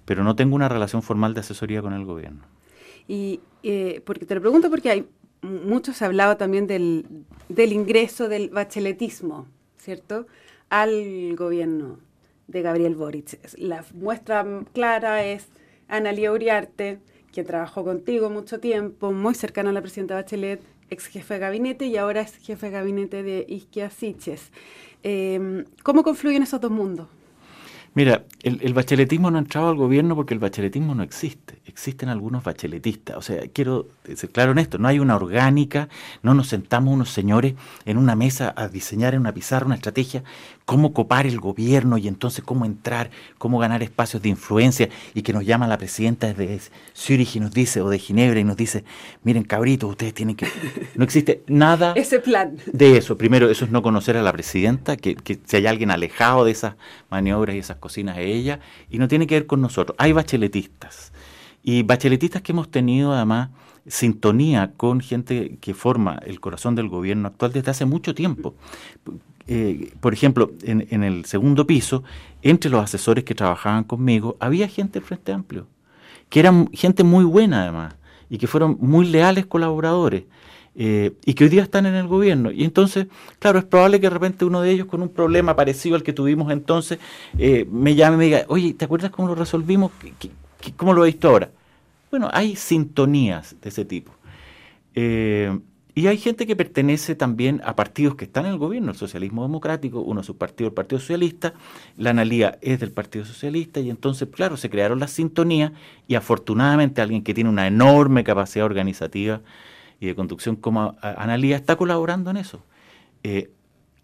pero 0.05 0.23
no 0.23 0.35
tengo 0.35 0.55
una 0.55 0.69
relación 0.69 1.01
formal 1.01 1.33
de 1.33 1.39
asesoría 1.39 1.81
con 1.81 1.93
el 1.93 2.05
gobierno. 2.05 2.43
Y 3.07 3.39
eh, 3.63 4.01
porque 4.05 4.25
te 4.25 4.35
lo 4.35 4.41
pregunto 4.41 4.69
porque 4.69 4.91
hay 4.91 5.07
muchos 5.41 5.97
se 5.97 6.05
hablado 6.05 6.37
también 6.37 6.67
del, 6.67 7.05
del 7.49 7.73
ingreso 7.73 8.29
del 8.29 8.49
bacheletismo, 8.49 9.47
¿cierto? 9.85 10.25
Al 10.69 11.35
gobierno 11.35 11.99
de 12.47 12.61
Gabriel 12.63 12.95
Boric. 12.95 13.39
La 13.57 13.85
muestra 13.93 14.45
clara 14.73 15.23
es 15.23 15.47
Analia 15.87 16.31
Uriarte, 16.31 16.99
que 17.31 17.43
trabajó 17.43 17.83
contigo 17.83 18.29
mucho 18.29 18.59
tiempo, 18.59 19.11
muy 19.11 19.35
cercana 19.35 19.69
a 19.69 19.73
la 19.73 19.81
presidenta 19.81 20.15
Bachelet, 20.15 20.61
ex 20.89 21.05
jefe 21.07 21.35
de 21.35 21.39
gabinete 21.39 21.85
y 21.85 21.97
ahora 21.97 22.21
es 22.21 22.35
jefe 22.37 22.67
de 22.67 22.71
gabinete 22.71 23.23
de 23.23 23.45
Isquia 23.47 23.89
Siches. 23.89 24.51
Em, 25.03 25.65
¿Cómo 25.83 26.01
confluyen 26.03 26.43
esos 26.43 26.59
dos 26.59 26.71
mundos? 26.71 27.07
Mira, 27.95 28.25
el, 28.43 28.73
bacheletismo 28.73 29.31
no 29.31 29.37
ha 29.37 29.41
entrado 29.41 29.69
al 29.69 29.77
gobierno 29.77 30.17
porque 30.17 30.33
el 30.33 30.39
bacheletismo 30.41 30.93
no 30.93 31.01
existe. 31.01 31.59
Existen 31.65 32.09
algunos 32.09 32.43
bacheletistas. 32.43 33.15
O 33.15 33.21
sea, 33.21 33.43
quiero 33.53 33.87
ser 34.15 34.29
claro 34.31 34.51
en 34.51 34.57
esto, 34.57 34.77
no 34.77 34.89
hay 34.89 34.99
una 34.99 35.15
orgánica, 35.15 35.87
no 36.21 36.33
nos 36.33 36.49
sentamos 36.49 36.93
unos 36.93 37.09
señores 37.09 37.53
en 37.85 37.97
una 37.97 38.17
mesa 38.17 38.53
a 38.57 38.67
diseñar 38.67 39.13
en 39.13 39.21
una 39.21 39.33
pizarra 39.33 39.65
una 39.65 39.75
estrategia 39.75 40.23
cómo 40.65 40.93
copar 40.93 41.27
el 41.27 41.39
gobierno 41.39 41.97
y 41.97 42.07
entonces 42.07 42.43
cómo 42.43 42.65
entrar, 42.65 43.11
cómo 43.37 43.59
ganar 43.59 43.83
espacios 43.83 44.21
de 44.23 44.29
influencia 44.29 44.89
y 45.13 45.21
que 45.21 45.31
nos 45.31 45.45
llama 45.45 45.67
la 45.67 45.77
presidenta 45.77 46.33
de 46.33 46.59
Zurich 46.95 47.35
y 47.35 47.39
nos 47.39 47.51
dice, 47.51 47.81
o 47.81 47.89
de 47.89 47.99
Ginebra 47.99 48.39
y 48.39 48.43
nos 48.43 48.57
dice, 48.57 48.83
miren 49.23 49.43
cabritos, 49.43 49.91
ustedes 49.91 50.13
tienen 50.13 50.35
que... 50.35 50.47
No 50.95 51.03
existe 51.03 51.43
nada 51.47 51.93
Ese 51.95 52.19
plan. 52.19 52.57
de 52.71 52.97
eso. 52.97 53.17
Primero, 53.17 53.49
eso 53.49 53.65
es 53.65 53.71
no 53.71 53.81
conocer 53.81 54.17
a 54.17 54.23
la 54.23 54.31
presidenta, 54.31 54.97
que, 54.97 55.15
que 55.15 55.39
si 55.45 55.57
hay 55.57 55.67
alguien 55.67 55.91
alejado 55.91 56.45
de 56.45 56.51
esas 56.51 56.75
maniobras 57.09 57.55
y 57.55 57.59
esas 57.59 57.77
cocinas 57.85 58.15
de 58.15 58.33
ella, 58.33 58.59
y 58.89 58.97
no 58.97 59.07
tiene 59.07 59.27
que 59.27 59.35
ver 59.35 59.45
con 59.45 59.61
nosotros. 59.61 59.95
Hay 59.99 60.11
bacheletistas. 60.11 61.13
Y 61.61 61.83
bacheletistas 61.83 62.41
que 62.41 62.51
hemos 62.51 62.71
tenido 62.71 63.13
además 63.13 63.49
sintonía 63.87 64.71
con 64.75 65.01
gente 65.01 65.57
que 65.61 65.75
forma 65.75 66.19
el 66.25 66.39
corazón 66.39 66.73
del 66.73 66.89
gobierno 66.89 67.27
actual 67.27 67.53
desde 67.53 67.69
hace 67.69 67.85
mucho 67.85 68.15
tiempo. 68.15 68.55
Eh, 69.47 69.93
por 69.99 70.13
ejemplo, 70.13 70.51
en, 70.63 71.03
el 71.03 71.25
segundo 71.25 71.67
piso, 71.67 72.03
entre 72.41 72.71
los 72.71 72.83
asesores 72.83 73.23
que 73.23 73.35
trabajaban 73.35 73.83
conmigo, 73.83 74.35
había 74.39 74.67
gente 74.67 74.99
del 74.99 75.07
Frente 75.07 75.31
Amplio, 75.31 75.67
que 76.29 76.39
eran 76.39 76.67
gente 76.73 77.03
muy 77.03 77.23
buena 77.23 77.61
además, 77.61 77.93
y 78.27 78.39
que 78.39 78.47
fueron 78.47 78.77
muy 78.81 79.05
leales 79.05 79.45
colaboradores, 79.45 80.23
eh, 80.77 81.13
y 81.25 81.33
que 81.33 81.45
hoy 81.45 81.49
día 81.49 81.63
están 81.63 81.85
en 81.85 81.95
el 81.95 82.07
gobierno. 82.07 82.51
Y 82.51 82.63
entonces, 82.63 83.07
claro, 83.39 83.59
es 83.59 83.65
probable 83.65 83.99
que 83.99 84.07
de 84.07 84.13
repente 84.13 84.45
uno 84.45 84.61
de 84.61 84.71
ellos 84.71 84.87
con 84.87 85.01
un 85.01 85.09
problema 85.09 85.55
parecido 85.55 85.95
al 85.95 86.03
que 86.03 86.13
tuvimos 86.13 86.51
entonces, 86.51 86.99
eh, 87.37 87.65
me 87.71 87.95
llame 87.95 88.15
y 88.15 88.17
me 88.17 88.25
diga, 88.25 88.45
oye, 88.47 88.73
¿te 88.73 88.85
acuerdas 88.85 89.11
cómo 89.11 89.27
lo 89.27 89.35
resolvimos? 89.35 89.91
cómo 90.75 90.93
lo 90.93 91.03
he 91.05 91.07
visto 91.07 91.29
ahora? 91.29 91.49
Bueno, 92.11 92.29
hay 92.33 92.55
sintonías 92.55 93.55
de 93.61 93.69
ese 93.69 93.85
tipo. 93.85 94.11
Y 95.97 96.07
hay 96.07 96.17
gente 96.17 96.45
que 96.45 96.57
pertenece 96.57 97.15
también 97.15 97.61
a 97.63 97.77
partidos 97.77 98.15
que 98.15 98.25
están 98.25 98.45
en 98.45 98.51
el 98.51 98.57
gobierno, 98.57 98.91
el 98.91 98.97
socialismo 98.97 99.43
democrático, 99.43 100.01
uno 100.01 100.19
de 100.19 100.27
sus 100.27 100.35
partidos, 100.35 100.71
el 100.71 100.73
Partido 100.75 100.99
Socialista, 100.99 101.53
la 101.95 102.09
analía 102.09 102.57
es 102.61 102.81
del 102.81 102.91
Partido 102.91 103.23
Socialista, 103.23 103.79
y 103.79 103.89
entonces, 103.89 104.27
claro, 104.29 104.57
se 104.57 104.69
crearon 104.69 104.99
las 104.99 105.11
sintonías 105.11 105.71
y 106.05 106.15
afortunadamente 106.15 107.01
alguien 107.01 107.23
que 107.23 107.33
tiene 107.33 107.49
una 107.49 107.65
enorme 107.65 108.25
capacidad 108.25 108.65
organizativa 108.65 109.39
y 109.99 110.07
de 110.07 110.15
conducción 110.15 110.55
como 110.55 110.95
analía 111.01 111.55
está 111.55 111.75
colaborando 111.75 112.31
en 112.31 112.37
eso. 112.37 112.63
Eh, 113.23 113.51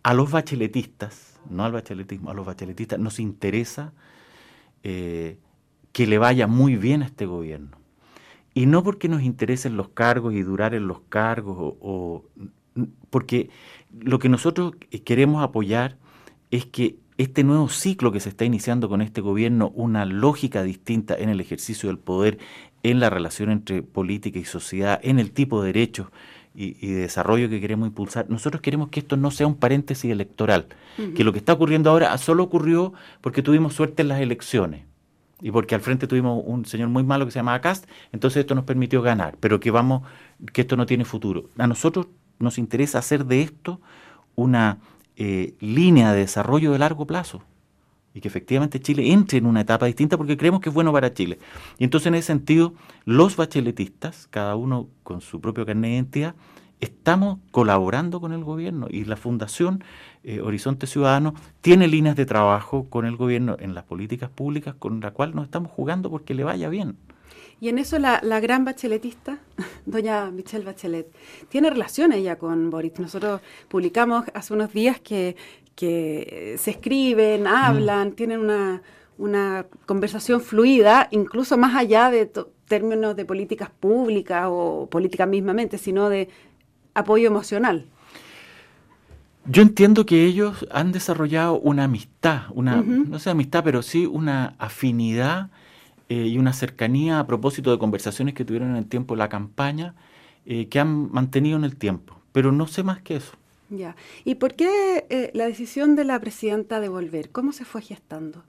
a 0.03 0.13
los 0.13 0.31
bacheletistas, 0.31 1.39
no 1.49 1.63
al 1.63 1.71
bacheletismo, 1.71 2.31
a 2.31 2.33
los 2.33 2.45
bacheletistas 2.45 2.99
nos 2.99 3.19
interesa 3.19 3.93
eh, 4.83 5.37
que 5.91 6.07
le 6.07 6.17
vaya 6.17 6.47
muy 6.47 6.75
bien 6.75 7.03
a 7.03 7.05
este 7.05 7.25
gobierno 7.25 7.81
y 8.53 8.65
no 8.65 8.83
porque 8.83 9.07
nos 9.07 9.21
interesen 9.21 9.77
los 9.77 9.89
cargos 9.89 10.33
y 10.33 10.41
durar 10.41 10.73
en 10.73 10.87
los 10.87 11.01
cargos, 11.01 11.75
o, 11.79 12.25
porque 13.09 13.49
lo 13.97 14.19
que 14.19 14.29
nosotros 14.29 14.73
queremos 15.05 15.43
apoyar 15.43 15.97
es 16.51 16.65
que 16.65 16.97
este 17.17 17.43
nuevo 17.43 17.69
ciclo 17.69 18.11
que 18.11 18.19
se 18.19 18.29
está 18.29 18.45
iniciando 18.45 18.89
con 18.89 19.01
este 19.01 19.21
gobierno, 19.21 19.71
una 19.75 20.05
lógica 20.05 20.63
distinta 20.63 21.15
en 21.15 21.29
el 21.29 21.39
ejercicio 21.39 21.87
del 21.87 21.99
poder, 21.99 22.39
en 22.83 22.99
la 22.99 23.09
relación 23.09 23.51
entre 23.51 23.83
política 23.83 24.39
y 24.39 24.45
sociedad, 24.45 24.99
en 25.03 25.19
el 25.19 25.31
tipo 25.31 25.61
de 25.61 25.67
derechos 25.67 26.07
y, 26.53 26.73
de 26.87 27.01
desarrollo 27.01 27.49
que 27.49 27.61
queremos 27.61 27.87
impulsar, 27.87 28.29
nosotros 28.29 28.61
queremos 28.61 28.89
que 28.89 28.99
esto 28.99 29.17
no 29.17 29.31
sea 29.31 29.47
un 29.47 29.55
paréntesis 29.55 30.11
electoral, 30.11 30.67
que 31.15 31.23
lo 31.23 31.31
que 31.31 31.39
está 31.39 31.53
ocurriendo 31.53 31.89
ahora 31.89 32.17
solo 32.17 32.43
ocurrió 32.43 32.93
porque 33.21 33.41
tuvimos 33.41 33.73
suerte 33.73 34.01
en 34.01 34.09
las 34.09 34.19
elecciones 34.19 34.83
y 35.41 35.51
porque 35.51 35.75
al 35.75 35.81
frente 35.81 36.07
tuvimos 36.07 36.43
un 36.45 36.65
señor 36.65 36.89
muy 36.89 37.03
malo 37.03 37.25
que 37.25 37.31
se 37.31 37.39
llamaba 37.39 37.61
Cast, 37.61 37.85
entonces 38.11 38.41
esto 38.41 38.53
nos 38.55 38.65
permitió 38.65 39.01
ganar, 39.01 39.37
pero 39.39 39.59
que 39.59 39.71
vamos, 39.71 40.03
que 40.53 40.61
esto 40.61 40.75
no 40.77 40.85
tiene 40.85 41.05
futuro. 41.05 41.49
A 41.57 41.67
nosotros 41.67 42.07
nos 42.39 42.57
interesa 42.57 42.99
hacer 42.99 43.25
de 43.25 43.41
esto 43.41 43.79
una 44.35 44.79
eh, 45.15 45.55
línea 45.59 46.13
de 46.13 46.19
desarrollo 46.19 46.71
de 46.71 46.79
largo 46.79 47.07
plazo 47.07 47.43
y 48.13 48.21
que 48.21 48.27
efectivamente 48.27 48.79
Chile 48.79 49.11
entre 49.11 49.37
en 49.37 49.45
una 49.45 49.61
etapa 49.61 49.85
distinta 49.85 50.17
porque 50.17 50.37
creemos 50.37 50.61
que 50.61 50.69
es 50.69 50.75
bueno 50.75 50.91
para 50.91 51.13
Chile. 51.13 51.39
Y 51.77 51.83
entonces 51.83 52.07
en 52.07 52.15
ese 52.15 52.27
sentido, 52.27 52.73
los 53.05 53.35
bacheletistas, 53.35 54.27
cada 54.27 54.55
uno 54.55 54.87
con 55.03 55.21
su 55.21 55.39
propio 55.39 55.65
carnet 55.65 55.89
de 55.89 55.95
identidad, 55.95 56.35
estamos 56.81 57.37
colaborando 57.51 58.19
con 58.19 58.33
el 58.33 58.43
gobierno 58.43 58.87
y 58.89 59.05
la 59.05 59.15
Fundación 59.15 59.83
eh, 60.23 60.41
Horizonte 60.41 60.87
Ciudadano 60.87 61.35
tiene 61.61 61.87
líneas 61.87 62.15
de 62.15 62.25
trabajo 62.25 62.89
con 62.89 63.05
el 63.05 63.15
gobierno 63.15 63.55
en 63.59 63.75
las 63.75 63.83
políticas 63.83 64.29
públicas 64.29 64.75
con 64.77 64.99
la 64.99 65.11
cual 65.11 65.35
nos 65.35 65.45
estamos 65.45 65.71
jugando 65.71 66.09
porque 66.09 66.33
le 66.33 66.43
vaya 66.43 66.69
bien. 66.69 66.97
Y 67.61 67.69
en 67.69 67.77
eso 67.77 67.99
la, 67.99 68.19
gran 68.39 68.65
bacheletista, 68.65 69.37
doña 69.85 70.31
Michelle 70.31 70.65
Bachelet, 70.65 71.07
tiene 71.47 71.69
relación 71.69 72.11
ella 72.11 72.39
con 72.39 72.71
Boris. 72.71 72.99
Nosotros 72.99 73.39
publicamos 73.69 74.25
hace 74.33 74.53
unos 74.55 74.73
días 74.73 74.99
que, 74.99 75.35
que 75.75 76.55
se 76.57 76.71
escriben, 76.71 77.45
hablan, 77.45 78.09
mm. 78.09 78.11
tienen 78.13 78.39
una, 78.39 78.81
una 79.19 79.67
conversación 79.85 80.41
fluida, 80.41 81.07
incluso 81.11 81.55
más 81.55 81.75
allá 81.75 82.09
de 82.09 82.31
términos 82.65 83.15
de 83.15 83.25
políticas 83.25 83.69
públicas 83.69 84.47
o 84.49 84.87
políticas 84.89 85.27
mismamente, 85.27 85.77
sino 85.77 86.09
de 86.09 86.29
apoyo 86.95 87.27
emocional. 87.27 87.85
Yo 89.45 89.61
entiendo 89.61 90.07
que 90.07 90.25
ellos 90.25 90.67
han 90.71 90.91
desarrollado 90.91 91.59
una 91.59 91.83
amistad, 91.83 92.41
una, 92.55 92.81
no 92.81 93.19
sé 93.19 93.29
amistad, 93.29 93.63
pero 93.63 93.83
sí 93.83 94.07
una 94.07 94.55
afinidad 94.57 95.51
eh, 96.11 96.27
y 96.27 96.37
una 96.37 96.51
cercanía 96.51 97.21
a 97.21 97.25
propósito 97.25 97.71
de 97.71 97.79
conversaciones 97.79 98.33
que 98.33 98.43
tuvieron 98.43 98.71
en 98.71 98.75
el 98.75 98.85
tiempo 98.85 99.15
la 99.15 99.29
campaña, 99.29 99.95
eh, 100.45 100.67
que 100.67 100.77
han 100.77 101.09
mantenido 101.09 101.55
en 101.55 101.63
el 101.63 101.77
tiempo. 101.77 102.19
Pero 102.33 102.51
no 102.51 102.67
sé 102.67 102.83
más 102.83 103.01
que 103.01 103.15
eso. 103.15 103.31
Ya. 103.69 103.95
¿Y 104.25 104.35
por 104.35 104.55
qué 104.55 105.05
eh, 105.09 105.31
la 105.33 105.45
decisión 105.45 105.95
de 105.95 106.03
la 106.03 106.19
presidenta 106.19 106.81
de 106.81 106.89
volver? 106.89 107.29
¿Cómo 107.29 107.53
se 107.53 107.63
fue 107.63 107.81
gestando? 107.81 108.43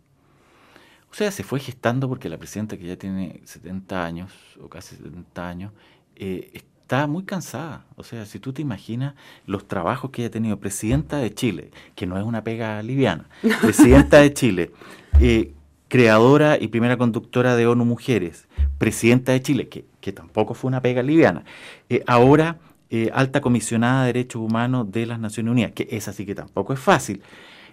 O 1.13 1.15
sea, 1.15 1.31
se 1.31 1.45
fue 1.45 1.61
gestando 1.61 2.09
porque 2.09 2.29
la 2.29 2.37
presidenta, 2.37 2.77
que 2.77 2.85
ya 2.85 2.97
tiene 2.97 3.41
70 3.45 4.05
años, 4.05 4.33
o 4.61 4.69
casi 4.69 4.97
70 4.97 5.49
años, 5.49 5.73
está 6.17 7.07
muy 7.07 7.23
cansada. 7.23 7.87
O 7.95 8.03
sea, 8.03 8.27
si 8.27 8.41
tú 8.41 8.53
te 8.53 8.61
imaginas 8.61 9.15
los 9.47 9.69
trabajos 9.69 10.11
que 10.11 10.23
ella 10.23 10.31
ha 10.31 10.33
tenido, 10.33 10.59
presidenta 10.59 11.19
de 11.19 11.33
Chile, 11.33 11.71
que 11.95 12.07
no 12.07 12.19
es 12.19 12.25
una 12.25 12.43
pega 12.43 12.83
liviana, 12.83 13.29
presidenta 13.61 14.17
de 14.17 14.35
Chile, 14.35 14.73
eh, 15.21 15.55
creadora 15.93 16.57
y 16.59 16.69
primera 16.69 16.97
conductora 16.97 17.55
de 17.55 17.67
ONU 17.67 17.85
Mujeres, 17.85 18.49
presidenta 18.79 19.33
de 19.33 19.43
Chile, 19.43 19.69
que, 19.69 19.85
que 20.01 20.11
tampoco 20.11 20.55
fue 20.55 20.69
una 20.69 20.81
pega 20.81 21.03
liviana, 21.03 21.45
eh, 21.91 22.03
ahora 22.07 22.61
eh, 22.89 23.11
alta 23.13 23.43
comisionada 23.43 24.01
de 24.01 24.15
derechos 24.15 24.41
humanos 24.41 24.91
de 24.91 25.05
las 25.05 25.21
Naciones 25.21 25.53
Unidas, 25.53 25.73
que 25.73 25.89
esa 25.91 26.15
sí 26.15 26.25
que 26.25 26.35
tampoco 26.35 26.73
es 26.73 26.81
fácil. 26.81 27.21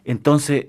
Entonces, 0.03 0.65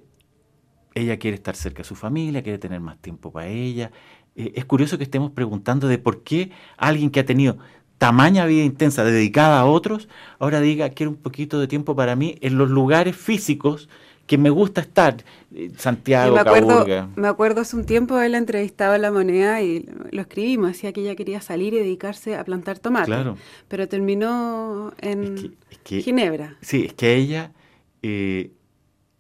ella 0.95 1.17
quiere 1.17 1.35
estar 1.35 1.57
cerca 1.57 1.79
de 1.79 1.89
su 1.89 1.97
familia, 1.97 2.45
quiere 2.45 2.59
tener 2.59 2.79
más 2.79 2.99
tiempo 2.99 3.33
para 3.33 3.49
ella. 3.49 3.91
es 4.37 4.65
curioso 4.65 4.97
que 4.97 5.03
estemos 5.03 5.33
preguntando 5.33 5.89
de 5.89 5.99
por 5.99 6.23
qué 6.23 6.53
alguien 6.77 7.11
que 7.11 7.19
ha 7.19 7.27
tenido 7.27 7.59
tamaña 7.99 8.47
vida 8.47 8.63
intensa 8.63 9.03
dedicada 9.03 9.59
a 9.59 9.65
otros, 9.65 10.09
ahora 10.39 10.61
diga, 10.61 10.91
quiero 10.91 11.11
un 11.11 11.19
poquito 11.19 11.59
de 11.59 11.67
tiempo 11.67 11.97
para 11.97 12.15
mí 12.15 12.37
en 12.43 12.59
los 12.59 12.71
lugares 12.71 13.17
físicos 13.17 13.89
que 14.31 14.39
me 14.39 14.51
gusta 14.51 14.81
estar, 14.81 15.17
eh, 15.53 15.73
Santiago, 15.77 16.37
me 16.37 16.41
acuerdo, 16.41 16.87
Me 17.17 17.27
acuerdo 17.27 17.63
hace 17.63 17.75
un 17.75 17.85
tiempo 17.85 18.21
él 18.21 18.37
entrevistaba 18.37 18.95
a 18.95 18.99
La 18.99 19.11
Moneda 19.11 19.61
y 19.61 19.89
lo 20.13 20.23
escribimos, 20.23 20.69
decía 20.69 20.93
que 20.93 21.01
ella 21.01 21.17
quería 21.17 21.41
salir 21.41 21.75
y 21.75 21.79
dedicarse 21.79 22.37
a 22.37 22.45
plantar 22.45 22.79
tomate. 22.79 23.07
Claro. 23.07 23.37
Pero 23.67 23.89
terminó 23.89 24.93
en 25.01 25.57
Ginebra. 25.85 26.57
Sí, 26.61 26.85
es 26.87 26.95
que 26.95 27.17
ella... 27.17 27.51
Eh, 28.05 28.53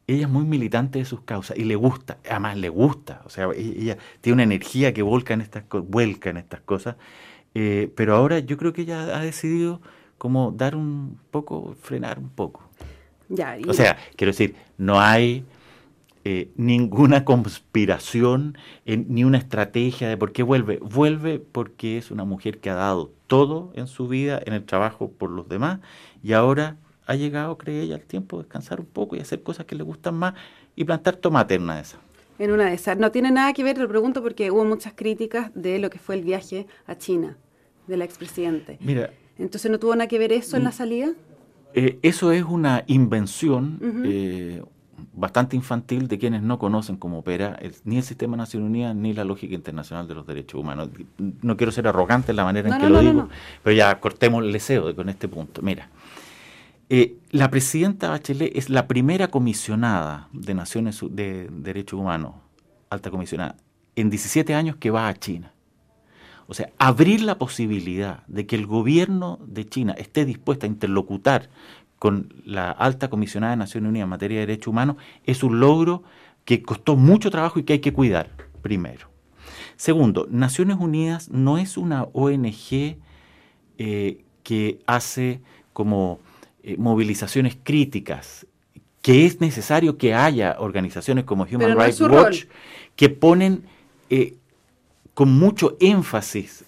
ella 0.07 0.27
es 0.27 0.29
muy 0.29 0.45
militante 0.45 1.01
de 1.01 1.05
sus 1.05 1.23
causas 1.23 1.59
y 1.59 1.65
le 1.65 1.75
gusta, 1.75 2.19
además 2.29 2.57
le 2.57 2.69
gusta, 2.69 3.23
o 3.25 3.31
sea, 3.31 3.49
e-, 3.53 3.81
ella 3.81 3.99
tiene 4.21 4.35
una 4.35 4.43
energía 4.45 4.95
que 4.95 5.03
volca 5.03 5.35
en 5.35 5.41
estas, 5.41 5.65
vuelca 5.89 6.31
en 6.31 6.37
estas 6.37 6.61
cosas, 6.61 6.95
eh, 7.55 7.93
pero 7.97 8.15
ahora 8.15 8.39
yo 8.39 8.57
creo 8.57 8.73
que 8.73 8.83
ella 8.83 9.17
ha 9.17 9.23
decidido 9.23 9.81
como 10.19 10.53
dar 10.53 10.77
un 10.77 11.19
poco, 11.33 11.75
frenar 11.81 12.21
un 12.21 12.29
poco. 12.29 12.70
Ya, 13.31 13.57
O 13.69 13.73
sea, 13.73 13.97
quiero 14.17 14.33
decir, 14.33 14.57
no 14.77 15.01
hay 15.01 15.45
eh, 16.25 16.51
ninguna 16.57 17.25
conspiración 17.25 18.59
ni 18.85 19.25
una 19.25 19.39
estrategia 19.39 20.09
de 20.09 20.17
por 20.17 20.33
qué 20.33 20.43
vuelve. 20.43 20.79
Vuelve 20.79 21.39
porque 21.39 21.97
es 21.97 22.11
una 22.11 22.25
mujer 22.25 22.59
que 22.59 22.71
ha 22.71 22.75
dado 22.75 23.13
todo 23.29 23.73
en 23.75 23.87
su 23.87 24.09
vida, 24.09 24.41
en 24.45 24.53
el 24.53 24.65
trabajo 24.65 25.11
por 25.11 25.31
los 25.31 25.49
demás, 25.49 25.79
y 26.23 26.33
ahora 26.33 26.77
ha 27.07 27.15
llegado, 27.15 27.57
cree 27.57 27.83
ella, 27.83 27.95
el 27.95 28.03
tiempo 28.03 28.37
de 28.37 28.43
descansar 28.43 28.81
un 28.81 28.87
poco 28.87 29.17
y 29.17 29.21
hacer 29.21 29.43
cosas 29.43 29.65
que 29.65 29.77
le 29.77 29.83
gustan 29.83 30.15
más 30.15 30.35
y 30.77 30.85
plantar 30.85 31.17
tomate 31.17 31.55
en 31.55 31.63
una 31.63 31.77
de 31.77 31.83
esas. 31.83 32.01
En 32.39 32.51
una 32.51 32.67
de 32.67 32.75
esas. 32.75 32.99
No 32.99 33.11
tiene 33.13 33.31
nada 33.31 33.53
que 33.53 33.63
ver, 33.63 33.79
lo 33.79 33.89
pregunto 33.89 34.23
porque 34.23 34.51
hubo 34.51 34.65
muchas 34.65 34.93
críticas 34.95 35.51
de 35.55 35.79
lo 35.79 35.89
que 35.91 35.99
fue 35.99 36.17
el 36.17 36.25
viaje 36.25 36.67
a 36.87 36.97
China 36.99 37.37
del 37.87 38.03
expresidente. 38.03 38.79
Mira. 38.81 39.11
Entonces, 39.39 39.71
¿no 39.71 39.79
tuvo 39.79 39.95
nada 39.95 40.09
que 40.09 40.19
ver 40.19 40.33
eso 40.33 40.57
en 40.57 40.65
la 40.65 40.73
salida? 40.73 41.13
Eh, 41.75 41.99
eso 42.03 42.33
es 42.33 42.45
una 42.45 42.85
invención 42.87 43.79
eh, 44.05 44.63
bastante 45.13 45.57
infantil 45.57 46.09
de 46.09 46.19
quienes 46.19 46.43
no 46.43 46.59
conocen 46.59 46.97
cómo 46.97 47.19
opera 47.19 47.59
ni 47.85 47.97
el 47.97 48.03
sistema 48.03 48.37
de 48.37 48.39
Naciones 48.39 48.69
Unidas 48.69 48.95
ni 48.95 49.13
la 49.13 49.25
lógica 49.25 49.55
internacional 49.55 50.09
de 50.09 50.15
los 50.15 50.27
derechos 50.27 50.61
humanos. 50.61 50.91
No 51.19 51.57
quiero 51.57 51.73
ser 51.73 51.87
arrogante 51.87 52.33
en 52.33 52.37
la 52.37 52.45
manera 52.45 52.69
en 52.69 52.81
que 52.81 52.89
lo 52.89 53.01
digo, 53.01 53.29
pero 53.63 53.77
ya 53.77 53.99
cortemos 54.01 54.45
el 54.45 54.53
deseo 54.53 54.95
con 54.97 55.09
este 55.09 55.29
punto. 55.29 55.63
Mira, 55.63 55.89
eh, 56.89 57.19
la 57.31 57.51
presidenta 57.51 58.11
Bachelet 58.11 58.57
es 58.57 58.69
la 58.69 58.89
primera 58.89 59.29
comisionada 59.29 60.29
de 60.33 60.55
Naciones 60.55 61.01
de 61.09 61.49
Derechos 61.53 62.01
Humanos, 62.01 62.35
alta 62.91 63.13
comisionada, 63.13 63.57
en 63.95 64.11
17 64.11 64.55
años 64.55 64.75
que 64.77 64.91
va 64.91 65.07
a 65.07 65.15
China. 65.15 65.53
O 66.51 66.55
sea, 66.55 66.73
abrir 66.79 67.23
la 67.23 67.39
posibilidad 67.39 68.27
de 68.27 68.45
que 68.45 68.57
el 68.57 68.67
gobierno 68.67 69.39
de 69.47 69.69
China 69.69 69.93
esté 69.97 70.25
dispuesto 70.25 70.67
a 70.67 70.69
interlocutar 70.69 71.49
con 72.01 72.35
la 72.45 72.73
alta 72.73 73.09
comisionada 73.09 73.53
de 73.53 73.59
Naciones 73.59 73.89
Unidas 73.89 74.07
en 74.07 74.11
materia 74.11 74.41
de 74.41 74.47
derechos 74.47 74.67
humanos 74.67 74.97
es 75.25 75.45
un 75.45 75.61
logro 75.61 76.03
que 76.45 76.61
costó 76.61 76.97
mucho 76.97 77.31
trabajo 77.31 77.61
y 77.61 77.63
que 77.63 77.75
hay 77.75 77.79
que 77.79 77.93
cuidar, 77.93 78.31
primero. 78.63 79.11
Segundo, 79.77 80.27
Naciones 80.29 80.79
Unidas 80.81 81.31
no 81.31 81.57
es 81.57 81.77
una 81.77 82.09
ONG 82.15 82.97
eh, 83.79 84.25
que 84.43 84.81
hace 84.87 85.43
como 85.73 86.19
eh, 86.65 86.75
movilizaciones 86.77 87.57
críticas, 87.63 88.45
que 89.03 89.25
es 89.25 89.41
necesario 89.41 89.99
que 89.99 90.15
haya 90.15 90.57
organizaciones 90.59 91.23
como 91.23 91.45
Human 91.45 91.79
Rights 91.79 92.01
Watch 92.01 92.47
que 92.97 93.09
ponen 93.09 93.63
eh, 94.13 94.35
con 95.21 95.39
mucho 95.39 95.77
énfasis 95.81 96.65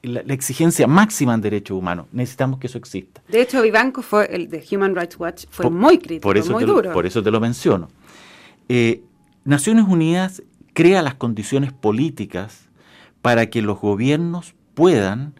la, 0.00 0.20
exigencia 0.32 0.86
máxima 0.86 1.34
en 1.34 1.42
derechos 1.42 1.76
humanos. 1.76 2.06
Necesitamos 2.12 2.58
que 2.58 2.66
eso 2.66 2.78
exista. 2.78 3.20
De 3.28 3.42
hecho, 3.42 3.60
Vivanco 3.60 4.00
fue 4.00 4.24
el 4.34 4.48
de 4.48 4.64
Human 4.72 4.96
Rights 4.96 5.20
Watch 5.20 5.44
fue 5.50 5.68
muy 5.68 5.98
crítico, 5.98 6.32
muy 6.50 6.64
duro. 6.64 6.94
por 6.94 7.04
eso 7.04 7.22
te 7.22 7.30
lo 7.30 7.40
menciono. 7.40 7.90
Eh, 8.70 9.02
Naciones 9.44 9.84
Unidas 9.86 10.42
crea 10.72 11.02
las 11.02 11.16
condiciones 11.16 11.74
políticas 11.74 12.70
para 13.20 13.50
que 13.50 13.60
los 13.60 13.78
gobiernos 13.78 14.54
puedan 14.72 15.34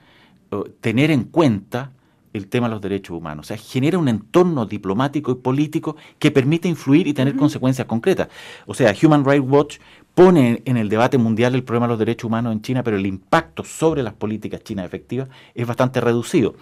tener 0.82 1.10
en 1.10 1.24
cuenta 1.24 1.92
el 2.34 2.48
tema 2.48 2.68
de 2.68 2.74
los 2.74 2.82
derechos 2.82 3.16
humanos. 3.16 3.46
O 3.46 3.48
sea, 3.48 3.56
genera 3.56 3.98
un 3.98 4.08
entorno 4.08 4.66
diplomático 4.66 5.32
y 5.32 5.36
político 5.36 5.96
que 6.18 6.30
permite 6.30 6.68
influir 6.68 7.06
y 7.06 7.14
tener 7.14 7.36
consecuencias 7.36 7.86
concretas. 7.86 8.28
O 8.66 8.74
sea, 8.74 8.94
Human 9.02 9.24
Rights 9.24 9.48
Watch 9.48 9.78
pone 10.18 10.62
en 10.64 10.76
el 10.76 10.88
debate 10.88 11.16
mundial 11.16 11.54
el 11.54 11.62
problema 11.62 11.86
de 11.86 11.92
los 11.92 11.98
derechos 12.00 12.24
humanos 12.24 12.52
en 12.52 12.60
China, 12.60 12.82
pero 12.82 12.96
el 12.96 13.06
impacto 13.06 13.62
sobre 13.62 14.02
las 14.02 14.14
políticas 14.14 14.64
chinas 14.64 14.84
efectivas 14.84 15.28
es 15.54 15.64
bastante 15.64 16.00
reducido. 16.00 16.56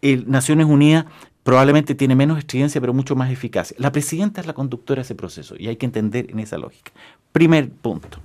El 0.00 0.30
Naciones 0.30 0.66
Unidas 0.66 1.06
probablemente 1.42 1.96
tiene 1.96 2.14
menos 2.14 2.38
estridencia, 2.38 2.80
pero 2.80 2.94
mucho 2.94 3.16
más 3.16 3.32
eficacia. 3.32 3.76
La 3.80 3.90
presidenta 3.90 4.40
es 4.40 4.46
la 4.46 4.52
conductora 4.52 5.00
de 5.00 5.02
ese 5.02 5.16
proceso 5.16 5.56
y 5.58 5.66
hay 5.66 5.74
que 5.74 5.86
entender 5.86 6.30
en 6.30 6.38
esa 6.38 6.58
lógica. 6.58 6.92
Primer 7.32 7.70
punto. 7.70 8.18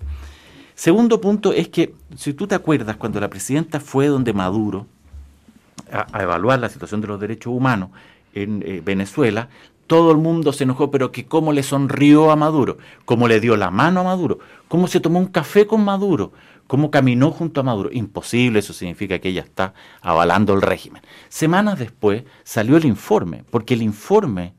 Segundo 0.75 1.19
punto 1.19 1.53
es 1.53 1.69
que, 1.69 1.95
si 2.15 2.33
tú 2.33 2.45
te 2.45 2.53
acuerdas, 2.53 2.97
cuando 2.97 3.19
la 3.19 3.31
presidenta 3.31 3.79
fue 3.79 4.05
donde 4.05 4.31
Maduro, 4.31 4.85
a, 5.91 6.21
evaluar 6.21 6.59
la 6.59 6.69
situación 6.69 7.01
de 7.01 7.07
los 7.07 7.19
derechos 7.19 7.51
humanos 7.51 7.89
en 8.35 8.61
eh, 8.63 8.83
Venezuela, 8.85 9.49
todo 9.87 10.11
el 10.11 10.17
mundo 10.17 10.53
se 10.53 10.65
enojó, 10.65 10.91
pero 10.91 11.11
que 11.11 11.25
cómo 11.25 11.53
le 11.53 11.63
sonrió 11.63 12.29
a 12.29 12.35
Maduro, 12.35 12.77
cómo 13.05 13.27
le 13.27 13.39
dio 13.39 13.55
la 13.55 13.71
mano 13.71 14.01
a 14.01 14.03
Maduro, 14.03 14.39
cómo 14.67 14.87
se 14.87 14.99
tomó 14.99 15.19
un 15.19 15.27
café 15.27 15.65
con 15.65 15.83
Maduro, 15.83 16.33
cómo 16.67 16.91
caminó 16.91 17.31
junto 17.31 17.61
a 17.61 17.63
Maduro. 17.63 17.89
Imposible, 17.91 18.59
eso 18.59 18.73
significa 18.73 19.19
que 19.19 19.29
ella 19.29 19.41
está 19.41 19.73
avalando 20.01 20.53
el 20.53 20.61
régimen. 20.61 21.01
Semanas 21.29 21.79
después 21.79 22.23
salió 22.43 22.77
el 22.77 22.85
informe, 22.85 23.43
porque 23.49 23.73
el 23.73 23.81
informe 23.81 24.53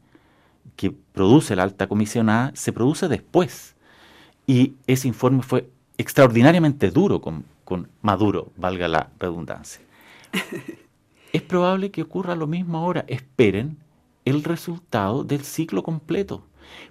que 0.77 0.91
produce 0.91 1.55
la 1.55 1.64
alta 1.64 1.87
comisionada 1.87 2.53
se 2.55 2.73
produce 2.73 3.09
después. 3.09 3.77
Y 4.47 4.75
ese 4.87 5.09
informe 5.09 5.43
fue 5.43 5.69
extraordinariamente 5.99 6.91
duro 6.91 7.21
con, 7.21 7.45
con 7.64 7.88
Maduro, 8.01 8.51
valga 8.57 8.88
la 8.88 9.11
redundancia. 9.19 9.83
es 11.33 11.43
probable 11.43 11.91
que 11.91 12.03
ocurra 12.03 12.35
lo 12.35 12.47
mismo 12.47 12.79
ahora. 12.79 13.05
Esperen 13.09 13.77
el 14.29 14.45
resultado 14.45 15.25
del 15.25 15.43
ciclo 15.43 15.83
completo. 15.83 16.45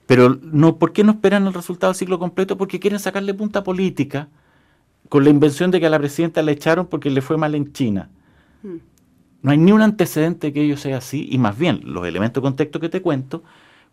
Pero 0.05 0.37
no, 0.41 0.77
¿por 0.77 0.93
qué 0.93 1.03
no 1.03 1.11
esperan 1.11 1.47
el 1.47 1.53
resultado 1.53 1.93
del 1.93 1.99
ciclo 1.99 2.19
completo? 2.19 2.57
Porque 2.57 2.79
quieren 2.79 2.99
sacarle 2.99 3.33
punta 3.33 3.63
política 3.63 4.29
con 5.09 5.23
la 5.23 5.29
invención 5.29 5.71
de 5.71 5.79
que 5.79 5.85
a 5.85 5.89
la 5.89 5.99
presidenta 5.99 6.41
le 6.41 6.51
echaron 6.51 6.87
porque 6.87 7.09
le 7.09 7.21
fue 7.21 7.37
mal 7.37 7.55
en 7.55 7.71
China. 7.73 8.09
Hmm. 8.63 8.77
No 9.41 9.51
hay 9.51 9.57
ni 9.57 9.71
un 9.71 9.81
antecedente 9.81 10.51
que 10.51 10.63
ello 10.63 10.77
sea 10.77 10.97
así, 10.97 11.27
y 11.31 11.37
más 11.37 11.57
bien 11.57 11.81
los 11.83 12.05
elementos 12.07 12.41
de 12.41 12.47
contexto 12.47 12.79
que 12.79 12.89
te 12.89 13.01
cuento 13.01 13.43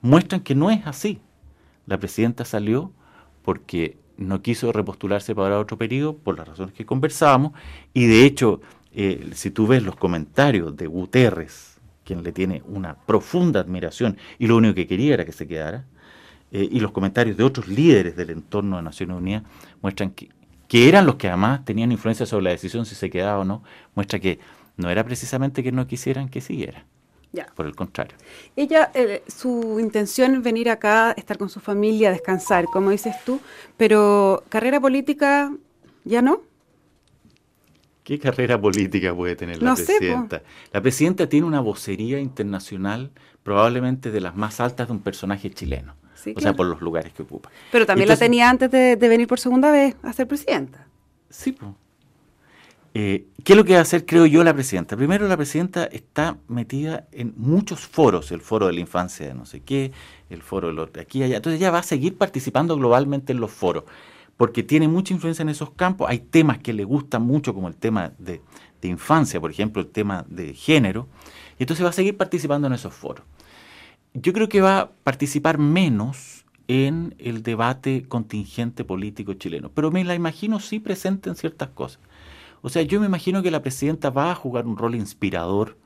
muestran 0.00 0.40
que 0.40 0.54
no 0.54 0.70
es 0.70 0.87
así. 0.87 1.20
La 1.87 1.98
presidenta 1.98 2.44
salió 2.44 2.90
porque 3.42 3.98
no 4.16 4.42
quiso 4.42 4.72
repostularse 4.72 5.35
para 5.35 5.59
otro 5.59 5.76
periodo, 5.76 6.16
por 6.16 6.38
las 6.38 6.48
razones 6.48 6.74
que 6.74 6.87
conversábamos, 6.87 7.52
y 7.92 8.07
de 8.07 8.24
hecho 8.24 8.61
eh, 8.94 9.30
si 9.35 9.50
tú 9.50 9.66
ves 9.66 9.83
los 9.83 9.96
comentarios 9.96 10.76
de 10.76 10.87
Guterres, 10.87 11.73
quien 12.04 12.22
le 12.22 12.32
tiene 12.32 12.62
una 12.66 12.94
profunda 12.94 13.60
admiración 13.60 14.16
y 14.38 14.46
lo 14.46 14.56
único 14.56 14.74
que 14.74 14.86
quería 14.86 15.14
era 15.14 15.24
que 15.24 15.32
se 15.32 15.46
quedara, 15.46 15.84
eh, 16.52 16.68
y 16.70 16.80
los 16.80 16.92
comentarios 16.92 17.36
de 17.36 17.44
otros 17.44 17.66
líderes 17.66 18.16
del 18.16 18.30
entorno 18.30 18.76
de 18.76 18.82
Naciones 18.82 19.16
Unidas 19.16 19.42
muestran 19.82 20.10
que, 20.10 20.28
que 20.68 20.88
eran 20.88 21.06
los 21.06 21.16
que 21.16 21.28
además 21.28 21.64
tenían 21.64 21.90
influencia 21.90 22.26
sobre 22.26 22.44
la 22.44 22.50
decisión 22.50 22.86
si 22.86 22.94
se 22.94 23.10
quedaba 23.10 23.40
o 23.40 23.44
no, 23.44 23.62
muestra 23.94 24.18
que 24.18 24.38
no 24.76 24.90
era 24.90 25.04
precisamente 25.04 25.62
que 25.62 25.72
no 25.72 25.86
quisieran 25.86 26.28
que 26.28 26.40
siguiera. 26.40 26.84
Ya. 27.32 27.46
Por 27.56 27.66
el 27.66 27.74
contrario. 27.74 28.16
Ella, 28.54 28.92
eh, 28.94 29.24
su 29.26 29.80
intención 29.80 30.36
es 30.36 30.42
venir 30.42 30.70
acá, 30.70 31.12
estar 31.16 31.36
con 31.36 31.48
su 31.48 31.58
familia, 31.58 32.12
descansar, 32.12 32.66
como 32.66 32.90
dices 32.90 33.16
tú, 33.24 33.40
pero 33.76 34.44
carrera 34.48 34.80
política 34.80 35.52
ya 36.04 36.22
no. 36.22 36.42
¿Qué 38.04 38.18
carrera 38.18 38.60
política 38.60 39.14
puede 39.14 39.34
tener 39.34 39.62
la 39.62 39.74
presidenta? 39.74 40.42
la 40.72 40.80
presidenta 40.82 41.26
tiene 41.26 41.46
una 41.46 41.60
vocería 41.60 42.20
internacional 42.20 43.10
probablemente 43.42 44.10
de 44.10 44.20
las 44.20 44.36
más 44.36 44.60
altas 44.60 44.88
de 44.88 44.92
un 44.92 45.00
personaje 45.00 45.50
chileno. 45.50 45.94
o 46.36 46.40
sea, 46.40 46.52
por 46.52 46.66
los 46.66 46.82
lugares 46.82 47.14
que 47.14 47.22
ocupa. 47.22 47.50
Pero 47.72 47.86
también 47.86 48.10
la 48.10 48.18
tenía 48.18 48.50
antes 48.50 48.70
de, 48.70 48.96
venir 48.96 49.26
por 49.26 49.40
segunda 49.40 49.72
vez 49.72 49.96
a 50.02 50.12
ser 50.12 50.28
presidenta. 50.28 50.86
Sí, 51.30 51.52
pues. 51.52 51.72
¿Qué 52.92 53.52
es 53.52 53.56
lo 53.56 53.64
que 53.64 53.72
va 53.72 53.80
a 53.80 53.82
hacer, 53.82 54.04
creo 54.04 54.26
yo, 54.26 54.44
la 54.44 54.52
presidenta? 54.52 54.96
Primero, 54.96 55.26
la 55.26 55.36
presidenta 55.36 55.84
está 55.84 56.36
metida 56.46 57.08
en 57.10 57.32
muchos 57.36 57.80
foros, 57.80 58.30
el 58.32 58.40
foro 58.40 58.66
de 58.66 58.74
la 58.74 58.80
infancia 58.80 59.26
de 59.26 59.34
no 59.34 59.46
sé 59.46 59.60
qué, 59.60 59.92
el 60.28 60.42
foro 60.42 60.72
de, 60.72 60.92
de 60.92 61.00
aquí 61.00 61.20
y 61.20 61.22
allá. 61.24 61.36
Entonces 61.36 61.58
ella 61.58 61.70
va 61.70 61.78
a 61.78 61.82
seguir 61.82 62.18
participando 62.18 62.76
globalmente 62.76 63.32
en 63.32 63.40
los 63.40 63.50
foros 63.50 63.84
porque 64.36 64.62
tiene 64.62 64.88
mucha 64.88 65.14
influencia 65.14 65.42
en 65.42 65.48
esos 65.48 65.70
campos. 65.70 66.08
Hay 66.10 66.18
temas 66.18 66.58
que 66.58 66.72
le 66.72 66.84
gustan 66.84 67.22
mucho, 67.22 67.54
como 67.54 67.68
el 67.68 67.76
tema 67.76 68.12
de, 68.18 68.40
infancia, 68.82 69.40
por 69.40 69.50
ejemplo, 69.50 69.80
el 69.80 69.88
tema 69.88 70.26
de 70.28 70.52
género, 70.52 71.08
y 71.58 71.62
entonces 71.62 71.82
va 71.86 71.88
a 71.88 71.94
seguir 71.94 72.18
participando 72.18 72.66
en 72.66 72.74
esos 72.74 72.92
foros. 72.92 73.24
Yo 74.12 74.34
creo 74.34 74.50
que 74.50 74.60
va 74.60 74.78
a 74.78 74.90
participar 74.90 75.56
menos 75.56 76.44
en 76.68 77.14
el 77.18 77.42
debate 77.42 78.04
contingente 78.06 78.84
político 78.84 79.32
chileno, 79.32 79.70
pero 79.72 79.90
me 79.90 80.04
la 80.04 80.14
imagino 80.14 80.60
sí 80.60 80.80
presente 80.80 81.30
en 81.30 81.36
ciertas 81.36 81.70
cosas. 81.70 82.00
O 82.60 82.68
sea, 82.68 82.82
yo 82.82 83.00
me 83.00 83.06
imagino 83.06 83.42
que 83.42 83.50
la 83.50 83.62
presidenta 83.62 84.10
va 84.10 84.30
a 84.30 84.34
jugar 84.34 84.66
un 84.66 84.76
rol 84.76 84.94
inspirador, 84.94 85.78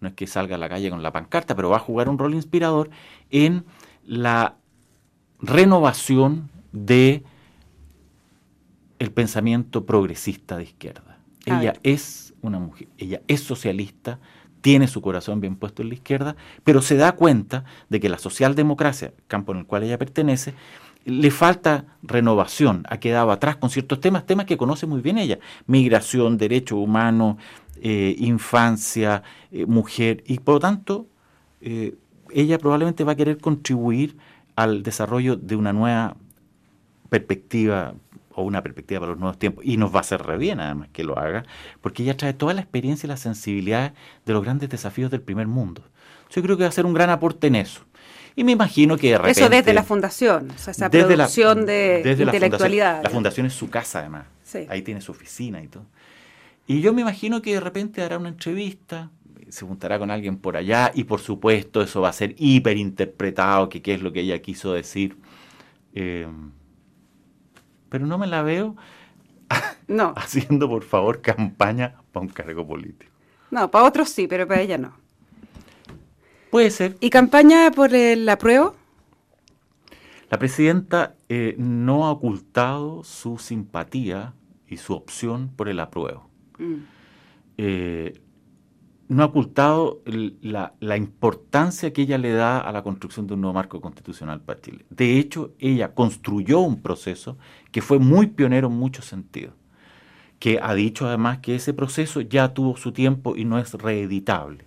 no 0.00 0.08
es 0.08 0.14
que 0.14 0.26
salga 0.26 0.56
a 0.56 0.58
la 0.58 0.68
calle 0.68 0.90
con 0.90 1.02
la 1.02 1.12
pancarta, 1.12 1.56
pero 1.56 1.70
va 1.70 1.76
a 1.76 1.80
jugar 1.80 2.10
un 2.10 2.18
rol 2.18 2.34
inspirador 2.34 2.90
en 3.30 3.64
la 4.04 4.56
renovación 5.40 6.50
de 6.72 7.22
el 9.02 9.10
pensamiento 9.10 9.84
progresista 9.84 10.56
de 10.56 10.62
izquierda. 10.62 11.18
ella 11.44 11.74
es 11.82 12.34
una 12.40 12.60
mujer, 12.60 12.86
ella 12.98 13.20
es 13.26 13.40
socialista, 13.40 14.20
tiene 14.60 14.86
su 14.86 15.02
corazón 15.02 15.40
bien 15.40 15.56
puesto 15.56 15.82
en 15.82 15.88
la 15.88 15.94
izquierda, 15.94 16.36
pero 16.62 16.80
se 16.82 16.96
da 16.96 17.12
cuenta 17.12 17.64
de 17.88 17.98
que 17.98 18.08
la 18.08 18.18
socialdemocracia, 18.18 19.12
campo 19.26 19.50
en 19.50 19.58
el 19.58 19.66
cual 19.66 19.82
ella 19.82 19.98
pertenece, 19.98 20.54
le 21.04 21.32
falta 21.32 21.84
renovación, 22.04 22.84
ha 22.88 22.98
quedado 22.98 23.32
atrás 23.32 23.56
con 23.56 23.70
ciertos 23.70 23.98
temas, 23.98 24.24
temas 24.24 24.46
que 24.46 24.56
conoce 24.56 24.86
muy 24.86 25.00
bien 25.00 25.18
ella, 25.18 25.40
migración, 25.66 26.38
derechos 26.38 26.78
humanos, 26.78 27.38
eh, 27.80 28.14
infancia, 28.20 29.24
eh, 29.50 29.66
mujer, 29.66 30.22
y 30.28 30.38
por 30.38 30.54
lo 30.54 30.60
tanto 30.60 31.08
eh, 31.60 31.96
ella 32.30 32.56
probablemente 32.58 33.02
va 33.02 33.12
a 33.12 33.16
querer 33.16 33.38
contribuir 33.38 34.16
al 34.54 34.84
desarrollo 34.84 35.34
de 35.34 35.56
una 35.56 35.72
nueva 35.72 36.16
perspectiva 37.08 37.94
o 38.34 38.42
una 38.42 38.62
perspectiva 38.62 39.00
para 39.00 39.12
los 39.12 39.20
nuevos 39.20 39.38
tiempos, 39.38 39.64
y 39.64 39.76
nos 39.76 39.92
va 39.92 39.98
a 39.98 40.00
hacer 40.00 40.22
re 40.22 40.38
bien 40.38 40.60
además 40.60 40.88
que 40.92 41.04
lo 41.04 41.18
haga, 41.18 41.44
porque 41.80 42.02
ella 42.02 42.16
trae 42.16 42.32
toda 42.32 42.54
la 42.54 42.60
experiencia 42.60 43.06
y 43.06 43.08
la 43.08 43.16
sensibilidad 43.16 43.94
de 44.24 44.32
los 44.32 44.42
grandes 44.42 44.68
desafíos 44.68 45.10
del 45.10 45.20
primer 45.22 45.46
mundo. 45.46 45.82
Yo 46.30 46.42
creo 46.42 46.56
que 46.56 46.62
va 46.62 46.68
a 46.68 46.72
ser 46.72 46.86
un 46.86 46.94
gran 46.94 47.10
aporte 47.10 47.46
en 47.46 47.56
eso. 47.56 47.82
Y 48.34 48.44
me 48.44 48.52
imagino 48.52 48.96
que 48.96 49.10
de 49.10 49.18
repente, 49.18 49.40
Eso 49.40 49.50
desde 49.50 49.74
la 49.74 49.82
fundación, 49.84 50.50
o 50.50 50.58
sea, 50.58 50.70
esa 50.70 50.88
producción 50.88 51.66
de 51.66 52.16
intelectualidad. 52.18 53.02
La 53.02 53.10
fundación, 53.10 53.46
es 53.46 53.52
su 53.52 53.68
casa 53.68 54.00
además, 54.00 54.26
ahí 54.68 54.82
tiene 54.82 55.00
su 55.00 55.12
oficina 55.12 55.62
y 55.62 55.68
todo. 55.68 55.84
Y 56.66 56.80
yo 56.80 56.92
me 56.94 57.02
imagino 57.02 57.42
que 57.42 57.54
de 57.54 57.60
repente 57.60 58.02
hará 58.02 58.16
una 58.16 58.30
entrevista, 58.30 59.10
se 59.52 59.66
juntará 59.66 59.98
con 59.98 60.10
alguien 60.10 60.38
por 60.38 60.56
allá 60.56 60.90
y 60.94 61.04
por 61.04 61.20
supuesto 61.20 61.82
eso 61.82 62.00
va 62.00 62.08
a 62.08 62.12
ser 62.14 62.34
hiperinterpretado, 62.38 63.68
que 63.68 63.82
qué 63.82 63.92
es 63.92 64.00
lo 64.00 64.12
que 64.12 64.20
ella 64.20 64.40
quiso 64.40 64.72
decir. 64.72 65.18
Eh, 65.94 66.26
pero 67.92 68.06
no 68.06 68.16
me 68.16 68.26
la 68.26 68.40
veo 68.42 68.74
no. 69.86 70.14
haciendo, 70.16 70.66
por 70.66 70.82
favor, 70.82 71.20
campaña 71.20 71.96
para 72.10 72.24
un 72.24 72.32
cargo 72.32 72.66
político. 72.66 73.12
No, 73.50 73.70
para 73.70 73.84
otros 73.84 74.08
sí, 74.08 74.26
pero 74.26 74.48
para 74.48 74.62
ella 74.62 74.78
no. 74.78 74.94
Puede 76.50 76.70
ser. 76.70 76.96
¿Y 77.00 77.10
campaña 77.10 77.70
por 77.70 77.94
el 77.94 78.26
apruebo? 78.30 78.74
La 80.30 80.38
presidenta 80.38 81.16
eh, 81.28 81.54
no 81.58 82.06
ha 82.06 82.12
ocultado 82.12 83.04
su 83.04 83.36
simpatía 83.36 84.32
y 84.66 84.78
su 84.78 84.94
opción 84.94 85.50
por 85.54 85.68
el 85.68 85.78
apruebo. 85.78 86.30
Mm. 86.58 86.74
Eh, 87.58 88.21
no 89.12 89.22
ha 89.22 89.26
ocultado 89.26 90.02
la, 90.04 90.74
la, 90.80 90.96
importancia 90.96 91.92
que 91.92 92.02
ella 92.02 92.18
le 92.18 92.32
da 92.32 92.58
a 92.58 92.72
la 92.72 92.82
construcción 92.82 93.26
de 93.26 93.34
un 93.34 93.42
nuevo 93.42 93.54
marco 93.54 93.80
constitucional 93.80 94.40
para 94.40 94.60
Chile. 94.60 94.84
De 94.90 95.18
hecho, 95.18 95.52
ella 95.58 95.94
construyó 95.94 96.60
un 96.60 96.80
proceso 96.80 97.36
que 97.70 97.82
fue 97.82 97.98
muy 97.98 98.28
pionero 98.28 98.68
en 98.68 98.74
muchos 98.74 99.04
sentidos, 99.04 99.54
que 100.38 100.58
ha 100.62 100.74
dicho 100.74 101.06
además 101.06 101.38
que 101.38 101.54
ese 101.54 101.74
proceso 101.74 102.20
ya 102.20 102.54
tuvo 102.54 102.76
su 102.76 102.92
tiempo 102.92 103.36
y 103.36 103.44
no 103.44 103.58
es 103.58 103.74
reeditable. 103.74 104.66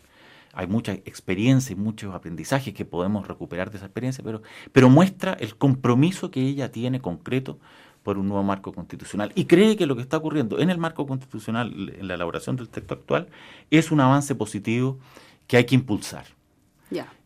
Hay 0.53 0.67
mucha 0.67 0.93
experiencia 0.93 1.73
y 1.73 1.75
muchos 1.75 2.15
aprendizajes 2.15 2.73
que 2.73 2.86
podemos 2.86 3.27
recuperar 3.27 3.71
de 3.71 3.77
esa 3.77 3.88
experiencia, 3.88 4.23
pero, 4.23 4.41
pero 4.71 4.89
muestra 4.89 5.34
el 5.34 5.58
compromiso 5.58 6.31
que 6.31 6.41
ella 6.41 6.71
tiene 6.71 7.01
concreto 7.01 7.60
por 8.05 8.19
un 8.19 8.27
nuevo 8.27 8.43
marco 8.43 8.71
constitucional 8.71 9.31
y 9.33 9.45
cree 9.45 9.75
que 9.75 9.87
lo 9.87 9.95
que 9.95 10.03
está 10.03 10.17
ocurriendo 10.17 10.59
en 10.59 10.69
el 10.69 10.77
marco 10.77 11.07
constitucional, 11.07 11.91
en 11.97 12.07
la 12.07 12.13
elaboración 12.13 12.55
del 12.55 12.69
texto 12.69 12.93
actual, 12.93 13.27
es 13.71 13.91
un 13.91 13.99
avance 13.99 14.35
positivo 14.35 14.99
que 15.47 15.57
hay 15.57 15.65
que 15.65 15.73
impulsar. 15.73 16.25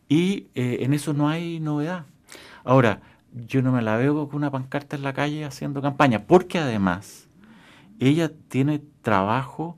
Y 0.08 0.48
eh, 0.56 0.78
en 0.80 0.94
eso 0.94 1.14
no 1.14 1.28
hay 1.28 1.60
novedad. 1.60 2.06
Ahora, 2.64 3.02
yo 3.46 3.62
no 3.62 3.74
me 3.74 3.82
la 3.82 3.98
veo 3.98 4.28
con 4.30 4.38
una 4.38 4.52
pancarta 4.52 4.96
en 4.96 5.04
la 5.04 5.12
calle 5.14 5.44
haciendo 5.44 5.82
campaña, 5.82 6.24
porque 6.26 6.58
además 6.58 7.28
ella 8.00 8.32
tiene 8.48 8.82
trabajo 9.02 9.78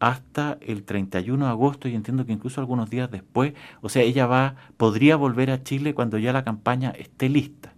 hasta 0.00 0.58
el 0.60 0.84
31 0.84 1.46
de 1.46 1.50
agosto 1.50 1.88
y 1.88 1.94
entiendo 1.94 2.26
que 2.26 2.32
incluso 2.32 2.60
algunos 2.60 2.90
días 2.90 3.10
después, 3.10 3.54
o 3.80 3.88
sea, 3.88 4.02
ella 4.02 4.26
va 4.26 4.56
podría 4.76 5.16
volver 5.16 5.50
a 5.50 5.62
Chile 5.62 5.94
cuando 5.94 6.18
ya 6.18 6.32
la 6.34 6.44
campaña 6.44 6.90
esté 6.90 7.30
lista. 7.30 7.72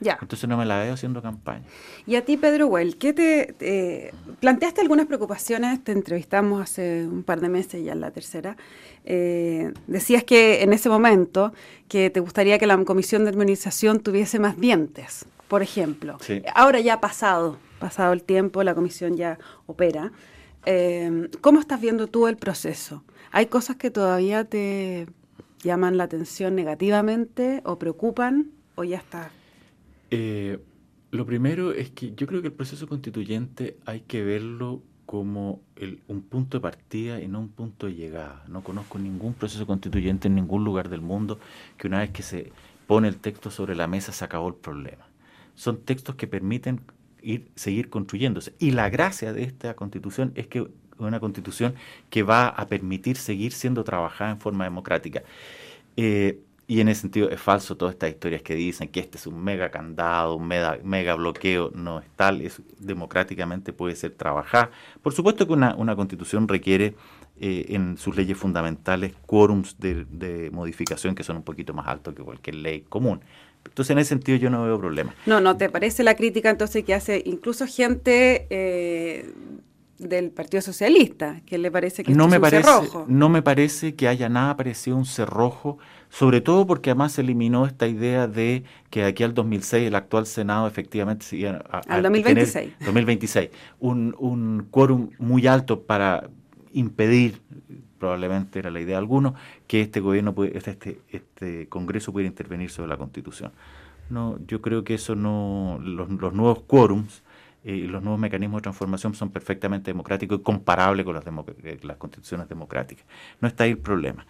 Entonces 0.00 0.48
no 0.48 0.56
me 0.56 0.64
la 0.64 0.78
veo 0.78 0.94
haciendo 0.94 1.20
campaña. 1.20 1.64
Y 2.06 2.16
a 2.16 2.24
ti, 2.24 2.36
Pedro 2.36 2.68
Well, 2.68 2.96
¿qué 2.96 3.12
te, 3.12 4.12
planteaste 4.40 4.80
algunas 4.80 5.06
preocupaciones? 5.06 5.82
Te 5.84 5.92
entrevistamos 5.92 6.62
hace 6.62 7.06
un 7.06 7.22
par 7.22 7.40
de 7.40 7.48
meses, 7.48 7.84
ya 7.84 7.92
en 7.92 8.00
la 8.00 8.10
tercera. 8.10 8.56
Eh, 9.04 9.72
decías 9.86 10.24
que 10.24 10.62
en 10.62 10.72
ese 10.72 10.88
momento 10.88 11.52
que 11.88 12.10
te 12.10 12.20
gustaría 12.20 12.58
que 12.58 12.66
la 12.66 12.82
comisión 12.84 13.24
de 13.24 13.30
administración 13.30 14.00
tuviese 14.00 14.38
más 14.38 14.58
dientes, 14.58 15.26
por 15.48 15.62
ejemplo. 15.62 16.18
Ahora 16.54 16.80
ya 16.80 16.94
ha 16.94 17.00
pasado, 17.00 17.58
pasado 17.78 18.12
el 18.12 18.22
tiempo, 18.22 18.62
la 18.62 18.74
comisión 18.74 19.16
ya 19.16 19.38
opera. 19.66 20.12
Eh, 20.66 21.28
¿Cómo 21.40 21.60
estás 21.60 21.80
viendo 21.80 22.06
tú 22.06 22.26
el 22.26 22.36
proceso? 22.36 23.04
¿Hay 23.32 23.46
cosas 23.46 23.76
que 23.76 23.90
todavía 23.90 24.44
te 24.44 25.06
llaman 25.62 25.98
la 25.98 26.04
atención 26.04 26.54
negativamente 26.54 27.60
o 27.64 27.78
preocupan 27.78 28.50
o 28.76 28.84
ya 28.84 28.96
está 28.96 29.30
eh, 30.10 30.58
lo 31.10 31.26
primero 31.26 31.72
es 31.72 31.90
que 31.90 32.14
yo 32.14 32.26
creo 32.26 32.40
que 32.40 32.48
el 32.48 32.54
proceso 32.54 32.86
constituyente 32.86 33.76
hay 33.84 34.00
que 34.00 34.22
verlo 34.22 34.82
como 35.06 35.60
un 36.06 36.22
punto 36.22 36.58
de 36.58 36.62
partida 36.62 37.20
y 37.20 37.26
no 37.26 37.40
un 37.40 37.48
punto 37.48 37.86
de 37.86 37.94
llegada. 37.94 38.44
No 38.46 38.62
conozco 38.62 38.96
ningún 38.96 39.34
proceso 39.34 39.66
constituyente 39.66 40.28
en 40.28 40.36
ningún 40.36 40.62
lugar 40.62 40.88
del 40.88 41.00
mundo 41.00 41.40
que 41.76 41.88
una 41.88 41.98
vez 41.98 42.10
que 42.10 42.22
se 42.22 42.52
pone 42.86 43.08
el 43.08 43.16
texto 43.16 43.50
sobre 43.50 43.74
la 43.74 43.88
mesa 43.88 44.12
se 44.12 44.24
acabó 44.24 44.46
el 44.46 44.54
problema. 44.54 45.08
Son 45.56 45.80
textos 45.80 46.14
que 46.14 46.28
permiten 46.28 46.80
ir, 47.22 47.50
seguir 47.56 47.90
construyéndose. 47.90 48.54
Y 48.60 48.70
la 48.70 48.88
gracia 48.88 49.32
de 49.32 49.42
esta 49.42 49.74
constitución 49.74 50.30
es 50.36 50.46
que 50.46 50.60
es 50.60 50.66
una 50.98 51.18
constitución 51.18 51.74
que 52.08 52.22
va 52.22 52.48
a 52.48 52.68
permitir 52.68 53.16
seguir 53.16 53.50
siendo 53.50 53.82
trabajada 53.82 54.30
en 54.30 54.38
forma 54.38 54.62
democrática. 54.62 55.24
Eh, 55.96 56.38
y 56.70 56.80
en 56.80 56.86
ese 56.86 57.00
sentido 57.00 57.28
es 57.30 57.40
falso 57.40 57.76
todas 57.76 57.94
estas 57.94 58.10
historias 58.10 58.42
que 58.42 58.54
dicen 58.54 58.86
que 58.86 59.00
este 59.00 59.18
es 59.18 59.26
un 59.26 59.42
mega 59.42 59.72
candado, 59.72 60.36
un 60.36 60.46
mega, 60.46 61.14
bloqueo. 61.16 61.72
No 61.74 61.98
es 61.98 62.06
tal, 62.14 62.42
es, 62.42 62.62
democráticamente 62.78 63.72
puede 63.72 63.96
ser 63.96 64.12
trabajada. 64.12 64.70
Por 65.02 65.12
supuesto 65.12 65.48
que 65.48 65.52
una, 65.52 65.96
constitución 65.96 66.46
requiere 66.46 66.94
eh, 67.40 67.66
en 67.70 67.98
sus 67.98 68.14
leyes 68.14 68.38
fundamentales 68.38 69.14
quórums 69.26 69.80
de, 69.80 70.48
modificación 70.52 71.16
que 71.16 71.24
son 71.24 71.38
un 71.38 71.42
poquito 71.42 71.74
más 71.74 71.88
altos 71.88 72.14
que 72.14 72.22
cualquier 72.22 72.54
ley 72.54 72.82
común. 72.82 73.20
Entonces, 73.64 73.90
en 73.90 73.98
ese 73.98 74.10
sentido, 74.10 74.38
yo 74.38 74.48
no 74.48 74.62
veo 74.62 74.78
problema. 74.78 75.12
No, 75.26 75.40
no, 75.40 75.56
¿te 75.56 75.70
parece 75.70 76.04
la 76.04 76.14
crítica 76.14 76.50
entonces 76.50 76.84
que 76.84 76.94
hace 76.94 77.20
incluso 77.26 77.66
gente 77.66 78.46
eh, 78.48 79.34
del 79.98 80.30
Partido 80.30 80.60
Socialista, 80.60 81.40
que 81.46 81.58
le 81.58 81.72
parece 81.72 82.04
que 82.04 82.14
no 82.14 82.26
es 82.26 82.30
me 82.30 82.36
un 82.36 82.42
parece, 82.42 82.62
cerrojo? 82.62 83.06
No 83.08 83.28
me 83.28 83.42
parece 83.42 83.96
que 83.96 84.06
haya 84.06 84.28
nada 84.28 84.56
parecido 84.56 84.94
a 84.94 85.00
un 85.00 85.04
cerrojo 85.04 85.78
sobre 86.10 86.40
todo 86.40 86.66
porque 86.66 86.90
además 86.90 87.12
se 87.12 87.22
eliminó 87.22 87.64
esta 87.64 87.86
idea 87.86 88.26
de 88.26 88.64
que 88.90 89.04
aquí 89.04 89.22
al 89.22 89.32
2006 89.32 89.86
el 89.86 89.94
actual 89.94 90.26
Senado 90.26 90.66
efectivamente 90.66 91.24
al 91.88 92.02
2026. 92.02 92.74
2026, 92.80 93.50
un, 93.78 94.14
un 94.18 94.66
quórum 94.70 95.10
muy 95.18 95.46
alto 95.46 95.82
para 95.82 96.28
impedir, 96.72 97.40
probablemente 97.98 98.58
era 98.58 98.70
la 98.70 98.80
idea 98.80 98.96
de 98.96 98.98
algunos, 98.98 99.34
que 99.66 99.80
este 99.82 100.00
gobierno, 100.00 100.34
puede, 100.34 100.56
este, 100.56 100.72
este, 100.72 101.00
este 101.10 101.68
Congreso 101.68 102.12
pudiera 102.12 102.28
intervenir 102.28 102.70
sobre 102.70 102.88
la 102.88 102.96
Constitución. 102.96 103.52
No, 104.08 104.38
yo 104.46 104.60
creo 104.60 104.82
que 104.82 104.94
eso 104.94 105.14
no, 105.14 105.78
los, 105.80 106.08
nuevos 106.08 106.62
quórums 106.62 107.22
eh, 107.62 107.76
y 107.76 107.86
los 107.86 108.02
nuevos 108.02 108.18
mecanismos 108.18 108.58
de 108.58 108.62
transformación 108.62 109.14
son 109.14 109.30
perfectamente 109.30 109.92
democráticos 109.92 110.40
y 110.40 110.42
comparables 110.42 111.04
con 111.04 111.14
las, 111.14 111.24
eh, 111.62 111.78
las 111.82 111.96
constituciones 111.96 112.48
democráticas. 112.48 113.06
No 113.40 113.46
está 113.46 113.64
ahí 113.64 113.70
el 113.70 113.78
problema. 113.78 114.26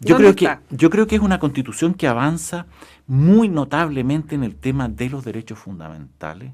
Yo 0.00 0.16
creo, 0.16 0.34
que, 0.34 0.58
yo 0.70 0.90
creo 0.90 1.06
que 1.06 1.16
es 1.16 1.22
una 1.22 1.38
constitución 1.38 1.94
que 1.94 2.06
avanza 2.06 2.66
muy 3.06 3.48
notablemente 3.48 4.34
en 4.34 4.44
el 4.44 4.54
tema 4.54 4.88
de 4.88 5.08
los 5.08 5.24
derechos 5.24 5.58
fundamentales. 5.58 6.52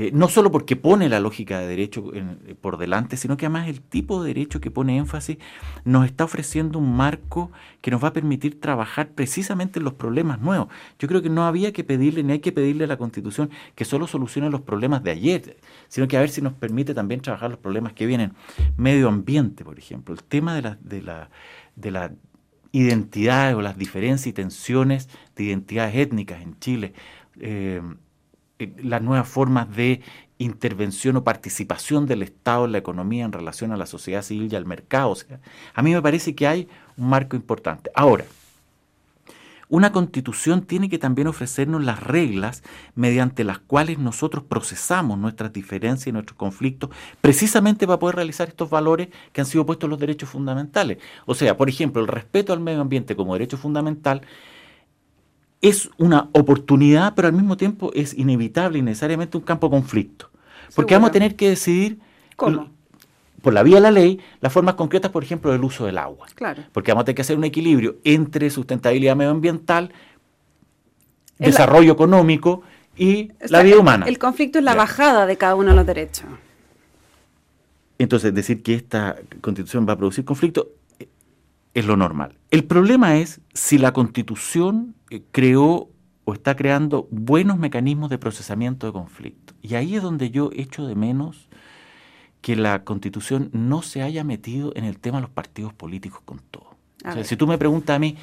Eh, 0.00 0.12
no 0.12 0.28
solo 0.28 0.52
porque 0.52 0.76
pone 0.76 1.08
la 1.08 1.18
lógica 1.18 1.58
de 1.58 1.66
derecho 1.66 2.12
eh, 2.14 2.54
por 2.60 2.76
delante, 2.76 3.16
sino 3.16 3.36
que 3.36 3.46
además 3.46 3.68
el 3.68 3.80
tipo 3.80 4.22
de 4.22 4.28
derecho 4.28 4.60
que 4.60 4.70
pone 4.70 4.96
énfasis 4.96 5.38
nos 5.84 6.04
está 6.04 6.22
ofreciendo 6.22 6.78
un 6.78 6.96
marco 6.96 7.50
que 7.80 7.90
nos 7.90 8.04
va 8.04 8.08
a 8.08 8.12
permitir 8.12 8.60
trabajar 8.60 9.08
precisamente 9.08 9.80
en 9.80 9.84
los 9.84 9.94
problemas 9.94 10.40
nuevos. 10.40 10.68
Yo 11.00 11.08
creo 11.08 11.20
que 11.20 11.30
no 11.30 11.46
había 11.46 11.72
que 11.72 11.82
pedirle, 11.82 12.22
ni 12.22 12.34
hay 12.34 12.38
que 12.38 12.52
pedirle 12.52 12.84
a 12.84 12.86
la 12.86 12.96
Constitución 12.96 13.50
que 13.74 13.84
solo 13.84 14.06
solucione 14.06 14.50
los 14.50 14.60
problemas 14.60 15.02
de 15.02 15.10
ayer, 15.10 15.56
sino 15.88 16.06
que 16.06 16.16
a 16.16 16.20
ver 16.20 16.30
si 16.30 16.42
nos 16.42 16.52
permite 16.52 16.94
también 16.94 17.20
trabajar 17.20 17.50
los 17.50 17.58
problemas 17.58 17.92
que 17.94 18.06
vienen. 18.06 18.34
Medio 18.76 19.08
ambiente, 19.08 19.64
por 19.64 19.78
ejemplo, 19.80 20.14
el 20.14 20.22
tema 20.22 20.54
de 20.54 20.62
la, 20.62 20.78
de 20.80 21.02
la, 21.02 21.30
de 21.74 21.90
la 21.90 22.12
identidades 22.72 23.54
o 23.54 23.62
las 23.62 23.78
diferencias 23.78 24.26
y 24.26 24.32
tensiones 24.32 25.08
de 25.36 25.44
identidades 25.44 25.94
étnicas 25.96 26.42
en 26.42 26.58
Chile, 26.58 26.92
eh, 27.40 27.80
eh, 28.58 28.72
las 28.82 29.02
nuevas 29.02 29.28
formas 29.28 29.74
de 29.74 30.02
intervención 30.38 31.16
o 31.16 31.24
participación 31.24 32.06
del 32.06 32.22
Estado 32.22 32.64
en 32.64 32.72
la 32.72 32.78
economía 32.78 33.24
en 33.24 33.32
relación 33.32 33.72
a 33.72 33.76
la 33.76 33.86
sociedad 33.86 34.22
civil 34.22 34.52
y 34.52 34.56
al 34.56 34.66
mercado. 34.66 35.16
A 35.74 35.82
mí 35.82 35.92
me 35.92 36.02
parece 36.02 36.34
que 36.34 36.46
hay 36.46 36.68
un 36.96 37.08
marco 37.08 37.36
importante. 37.36 37.90
Ahora, 37.94 38.24
una 39.68 39.92
constitución 39.92 40.62
tiene 40.62 40.88
que 40.88 40.98
también 40.98 41.28
ofrecernos 41.28 41.84
las 41.84 42.02
reglas 42.02 42.62
mediante 42.94 43.44
las 43.44 43.58
cuales 43.58 43.98
nosotros 43.98 44.44
procesamos 44.44 45.18
nuestras 45.18 45.52
diferencias 45.52 46.06
y 46.06 46.12
nuestros 46.12 46.38
conflictos, 46.38 46.90
precisamente 47.20 47.86
para 47.86 47.98
poder 47.98 48.16
realizar 48.16 48.48
estos 48.48 48.70
valores 48.70 49.08
que 49.32 49.40
han 49.40 49.46
sido 49.46 49.66
puestos 49.66 49.86
en 49.86 49.90
los 49.90 49.98
derechos 49.98 50.28
fundamentales. 50.28 50.98
O 51.26 51.34
sea, 51.34 51.56
por 51.56 51.68
ejemplo, 51.68 52.00
el 52.00 52.08
respeto 52.08 52.52
al 52.52 52.60
medio 52.60 52.80
ambiente 52.80 53.14
como 53.14 53.34
derecho 53.34 53.56
fundamental 53.56 54.22
es 55.60 55.90
una 55.98 56.30
oportunidad, 56.32 57.14
pero 57.14 57.28
al 57.28 57.34
mismo 57.34 57.56
tiempo 57.56 57.90
es 57.94 58.14
inevitable 58.14 58.78
y 58.78 58.82
necesariamente 58.82 59.36
un 59.36 59.42
campo 59.42 59.66
de 59.66 59.70
conflicto. 59.72 60.30
Porque 60.74 60.94
vamos 60.94 61.10
a 61.10 61.12
tener 61.12 61.34
que 61.36 61.48
decidir 61.48 61.98
¿Cómo? 62.36 62.70
Por 63.42 63.54
la 63.54 63.62
vía 63.62 63.76
de 63.76 63.82
la 63.82 63.90
ley 63.90 64.20
las 64.40 64.52
formas 64.52 64.74
concretas, 64.74 65.10
por 65.10 65.22
ejemplo, 65.22 65.52
del 65.52 65.62
uso 65.62 65.86
del 65.86 65.98
agua. 65.98 66.26
Claro. 66.34 66.64
Porque 66.72 66.92
vamos 66.92 67.02
a 67.02 67.04
tener 67.06 67.16
que 67.16 67.22
hacer 67.22 67.36
un 67.36 67.44
equilibrio 67.44 67.96
entre 68.04 68.50
sustentabilidad 68.50 69.16
medioambiental, 69.16 69.92
desarrollo 71.38 71.92
económico 71.92 72.62
y 72.96 73.32
la 73.48 73.62
vida 73.62 73.78
humana. 73.78 74.06
El 74.06 74.18
conflicto 74.18 74.58
es 74.58 74.64
la 74.64 74.74
bajada 74.74 75.26
de 75.26 75.36
cada 75.36 75.54
uno 75.54 75.70
de 75.70 75.76
los 75.76 75.86
derechos. 75.86 76.26
Entonces, 77.98 78.32
decir 78.32 78.62
que 78.62 78.74
esta 78.74 79.16
constitución 79.40 79.86
va 79.88 79.94
a 79.94 79.96
producir 79.96 80.24
conflicto 80.24 80.70
eh, 80.98 81.08
es 81.74 81.84
lo 81.84 81.96
normal. 81.96 82.36
El 82.50 82.64
problema 82.64 83.16
es 83.16 83.40
si 83.54 83.78
la 83.78 83.92
constitución 83.92 84.94
eh, 85.10 85.22
creó 85.32 85.88
o 86.24 86.32
está 86.32 86.54
creando 86.56 87.08
buenos 87.10 87.58
mecanismos 87.58 88.10
de 88.10 88.18
procesamiento 88.18 88.86
de 88.86 88.92
conflicto. 88.92 89.54
Y 89.62 89.74
ahí 89.74 89.96
es 89.96 90.02
donde 90.02 90.30
yo 90.30 90.50
echo 90.54 90.86
de 90.86 90.94
menos 90.94 91.48
que 92.40 92.56
la 92.56 92.84
constitución 92.84 93.50
no 93.52 93.82
se 93.82 94.02
haya 94.02 94.24
metido 94.24 94.72
en 94.76 94.84
el 94.84 94.98
tema 94.98 95.18
de 95.18 95.22
los 95.22 95.30
partidos 95.30 95.72
políticos 95.72 96.20
con 96.24 96.40
todo. 96.50 96.76
O 97.04 97.12
sea, 97.12 97.24
si 97.24 97.36
tú 97.36 97.46
me 97.46 97.58
preguntas 97.58 97.96
a 97.96 97.98
mí, 97.98 98.16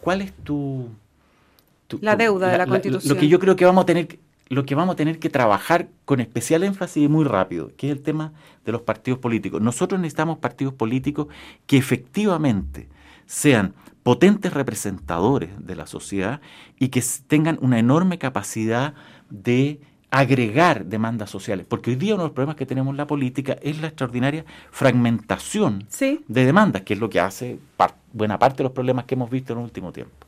¿cuál 0.00 0.22
es 0.22 0.32
tu... 0.32 0.88
la 2.00 2.16
deuda 2.16 2.48
de 2.48 2.58
la, 2.58 2.66
constitución. 2.66 3.14
lo 3.14 3.20
que 3.20 3.28
yo 3.28 3.38
creo 3.38 3.56
que 3.56 3.64
vamos 3.64 3.82
a 3.82 3.86
tener 3.86 4.18
lo 4.50 4.66
que 4.66 4.74
vamos 4.74 4.94
a 4.94 4.96
tener 4.96 5.20
que 5.20 5.30
trabajar 5.30 5.88
con 6.04 6.18
especial 6.18 6.64
énfasis 6.64 7.04
y 7.04 7.08
muy 7.08 7.24
rápido, 7.24 7.70
que 7.76 7.86
es 7.86 7.92
el 7.96 8.02
tema 8.02 8.32
de 8.64 8.72
los 8.72 8.82
partidos 8.82 9.20
políticos. 9.20 9.62
Nosotros 9.62 10.00
necesitamos 10.00 10.38
partidos 10.38 10.74
políticos 10.74 11.28
que 11.66 11.76
efectivamente 11.76 12.88
sean 13.26 13.74
potentes 14.02 14.52
representadores 14.52 15.50
de 15.64 15.76
la 15.76 15.86
sociedad 15.86 16.40
y 16.80 16.88
que 16.88 17.00
tengan 17.28 17.58
una 17.62 17.78
enorme 17.78 18.18
capacidad 18.18 18.94
de 19.30 19.80
agregar 20.10 20.86
demandas 20.86 21.30
sociales, 21.30 21.66
porque 21.68 21.90
hoy 21.90 21.96
día 21.96 22.14
uno 22.14 22.24
de 22.24 22.28
los 22.28 22.34
problemas 22.34 22.56
que 22.56 22.66
tenemos 22.66 22.92
en 22.92 22.96
la 22.96 23.06
política 23.06 23.56
es 23.62 23.80
la 23.80 23.88
extraordinaria 23.88 24.44
fragmentación 24.70 25.86
de 25.98 26.44
demandas, 26.44 26.82
que 26.82 26.94
es 26.94 27.00
lo 27.00 27.08
que 27.08 27.20
hace 27.20 27.58
buena 28.12 28.38
parte 28.38 28.58
de 28.58 28.64
los 28.64 28.72
problemas 28.72 29.04
que 29.04 29.14
hemos 29.14 29.30
visto 29.30 29.52
en 29.52 29.60
el 29.60 29.64
último 29.64 29.92
tiempo. 29.92 30.26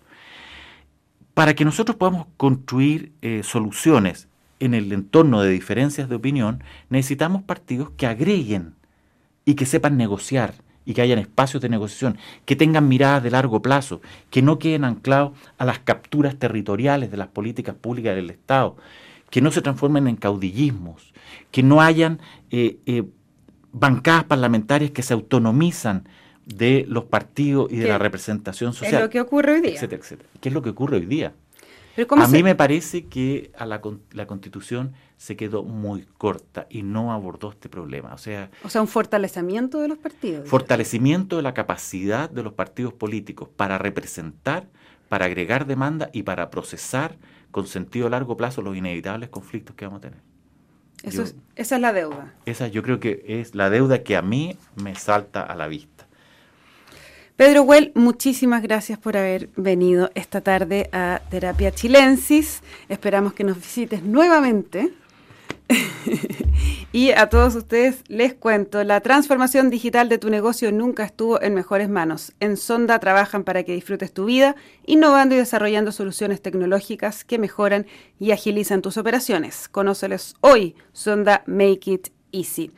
Para 1.34 1.54
que 1.54 1.64
nosotros 1.64 1.96
podamos 1.96 2.26
construir 2.36 3.12
eh, 3.22 3.42
soluciones 3.42 4.28
en 4.60 4.74
el 4.74 4.92
entorno 4.92 5.42
de 5.42 5.50
diferencias 5.50 6.08
de 6.08 6.14
opinión, 6.14 6.62
necesitamos 6.88 7.42
partidos 7.42 7.90
que 7.96 8.06
agreguen 8.06 8.74
y 9.44 9.54
que 9.54 9.66
sepan 9.66 9.96
negociar 9.96 10.54
y 10.84 10.94
que 10.94 11.02
hayan 11.02 11.18
espacios 11.18 11.60
de 11.62 11.68
negociación, 11.68 12.18
que 12.44 12.54
tengan 12.54 12.88
miradas 12.88 13.22
de 13.22 13.30
largo 13.30 13.62
plazo, 13.62 14.00
que 14.30 14.42
no 14.42 14.58
queden 14.58 14.84
anclados 14.84 15.32
a 15.58 15.64
las 15.64 15.80
capturas 15.80 16.36
territoriales 16.36 17.10
de 17.10 17.16
las 17.16 17.28
políticas 17.28 17.74
públicas 17.74 18.14
del 18.14 18.30
Estado, 18.30 18.76
que 19.32 19.40
no 19.40 19.50
se 19.50 19.62
transformen 19.62 20.08
en 20.08 20.16
caudillismos, 20.16 21.14
que 21.50 21.62
no 21.62 21.80
hayan 21.80 22.20
eh, 22.50 22.76
eh, 22.84 23.04
bancadas 23.72 24.24
parlamentarias 24.24 24.90
que 24.90 25.02
se 25.02 25.14
autonomizan 25.14 26.06
de 26.44 26.84
los 26.86 27.04
partidos 27.04 27.72
y 27.72 27.76
de 27.76 27.88
la 27.88 27.96
representación 27.96 28.74
social. 28.74 28.96
Es 28.96 29.00
lo 29.00 29.08
que 29.08 29.22
ocurre 29.22 29.54
hoy 29.54 29.62
día. 29.62 29.72
Etcétera, 29.72 30.02
etcétera. 30.02 30.28
¿Qué 30.38 30.50
es 30.50 30.54
lo 30.54 30.60
que 30.60 30.68
ocurre 30.68 30.98
hoy 30.98 31.06
día? 31.06 31.32
a 32.10 32.28
mí 32.28 32.42
me 32.42 32.54
parece 32.54 33.06
que 33.06 33.50
a 33.56 33.64
la, 33.64 33.80
la, 34.12 34.26
Constitución 34.26 34.92
se 35.16 35.34
quedó 35.34 35.62
muy 35.62 36.06
corta 36.18 36.66
y 36.68 36.82
no 36.82 37.10
abordó 37.10 37.52
este 37.52 37.70
problema. 37.70 38.12
O 38.12 38.18
sea, 38.18 38.50
o 38.62 38.68
sea, 38.68 38.82
un 38.82 38.88
fortalecimiento 38.88 39.80
de 39.80 39.88
los 39.88 39.96
partidos. 39.96 40.46
Fortalecimiento 40.46 41.36
de 41.36 41.42
la 41.42 41.54
capacidad 41.54 42.28
de 42.28 42.42
los 42.42 42.52
partidos 42.52 42.92
políticos 42.92 43.48
para 43.56 43.78
representar, 43.78 44.68
para 45.08 45.24
agregar 45.24 45.66
demanda 45.66 46.10
y 46.12 46.22
para 46.22 46.50
procesar 46.50 47.16
con 47.52 47.68
sentido 47.68 48.08
a 48.08 48.10
largo 48.10 48.36
plazo 48.36 48.62
los 48.62 48.76
inevitables 48.76 49.28
conflictos 49.28 49.76
que 49.76 49.84
vamos 49.84 49.98
a 49.98 50.00
tener. 50.00 50.18
Eso 51.04 51.22
esa 51.56 51.74
es 51.76 51.80
la 51.80 51.92
deuda. 51.92 52.32
Esa 52.46 52.68
yo 52.68 52.82
creo 52.82 52.98
que 52.98 53.24
es 53.26 53.54
la 53.54 53.70
deuda 53.70 54.02
que 54.02 54.16
a 54.16 54.22
mí 54.22 54.56
me 54.76 54.94
salta 54.94 55.42
a 55.42 55.54
la 55.54 55.68
vista. 55.68 56.06
Pedro 57.36 57.62
Well, 57.62 57.92
muchísimas 57.94 58.62
gracias 58.62 58.98
por 58.98 59.16
haber 59.16 59.48
venido 59.56 60.10
esta 60.14 60.42
tarde 60.42 60.88
a 60.92 61.22
Terapia 61.30 61.72
Chilensis. 61.72 62.62
Esperamos 62.88 63.32
que 63.32 63.42
nos 63.42 63.56
visites 63.56 64.02
nuevamente 64.02 64.92
y 66.92 67.10
a 67.10 67.28
todos 67.28 67.54
ustedes 67.54 68.04
les 68.08 68.34
cuento, 68.34 68.84
la 68.84 69.00
transformación 69.00 69.70
digital 69.70 70.08
de 70.08 70.18
tu 70.18 70.30
negocio 70.30 70.72
nunca 70.72 71.04
estuvo 71.04 71.40
en 71.40 71.54
mejores 71.54 71.88
manos. 71.88 72.32
En 72.40 72.56
Sonda 72.56 72.98
trabajan 72.98 73.44
para 73.44 73.62
que 73.62 73.74
disfrutes 73.74 74.12
tu 74.12 74.26
vida, 74.26 74.56
innovando 74.86 75.34
y 75.34 75.38
desarrollando 75.38 75.92
soluciones 75.92 76.42
tecnológicas 76.42 77.24
que 77.24 77.38
mejoran 77.38 77.86
y 78.18 78.32
agilizan 78.32 78.82
tus 78.82 78.96
operaciones. 78.96 79.68
Conóceles 79.68 80.34
hoy, 80.40 80.74
Sonda 80.92 81.42
Make 81.46 81.90
It 81.90 82.08
Easy. 82.32 82.70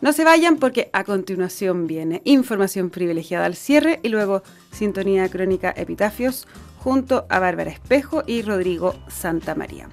No 0.00 0.12
se 0.12 0.24
vayan 0.24 0.58
porque 0.58 0.90
a 0.92 1.04
continuación 1.04 1.86
viene 1.86 2.20
información 2.24 2.90
privilegiada 2.90 3.46
al 3.46 3.56
cierre 3.56 4.00
y 4.02 4.08
luego 4.08 4.42
sintonía 4.70 5.28
crónica 5.30 5.72
epitafios 5.74 6.46
junto 6.76 7.24
a 7.30 7.38
Bárbara 7.38 7.70
Espejo 7.70 8.22
y 8.26 8.42
Rodrigo 8.42 8.94
Santa 9.08 9.54
María. 9.54 9.88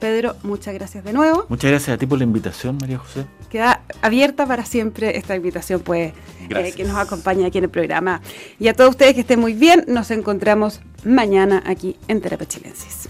Pedro, 0.00 0.34
muchas 0.42 0.74
gracias 0.74 1.04
de 1.04 1.12
nuevo. 1.12 1.46
Muchas 1.48 1.70
gracias 1.70 1.94
a 1.94 1.98
ti 1.98 2.06
por 2.06 2.18
la 2.18 2.24
invitación, 2.24 2.78
María 2.80 2.98
José. 2.98 3.26
Queda 3.50 3.82
abierta 4.02 4.46
para 4.46 4.64
siempre 4.64 5.16
esta 5.16 5.36
invitación, 5.36 5.80
pues, 5.80 6.12
eh, 6.48 6.72
que 6.74 6.84
nos 6.84 6.96
acompaña 6.96 7.46
aquí 7.46 7.58
en 7.58 7.64
el 7.64 7.70
programa. 7.70 8.20
Y 8.58 8.68
a 8.68 8.74
todos 8.74 8.90
ustedes 8.90 9.14
que 9.14 9.20
estén 9.20 9.38
muy 9.38 9.54
bien, 9.54 9.84
nos 9.86 10.10
encontramos 10.10 10.80
mañana 11.04 11.62
aquí 11.66 11.96
en 12.08 12.20
Terapia 12.20 12.48
Chilensis. 12.48 13.08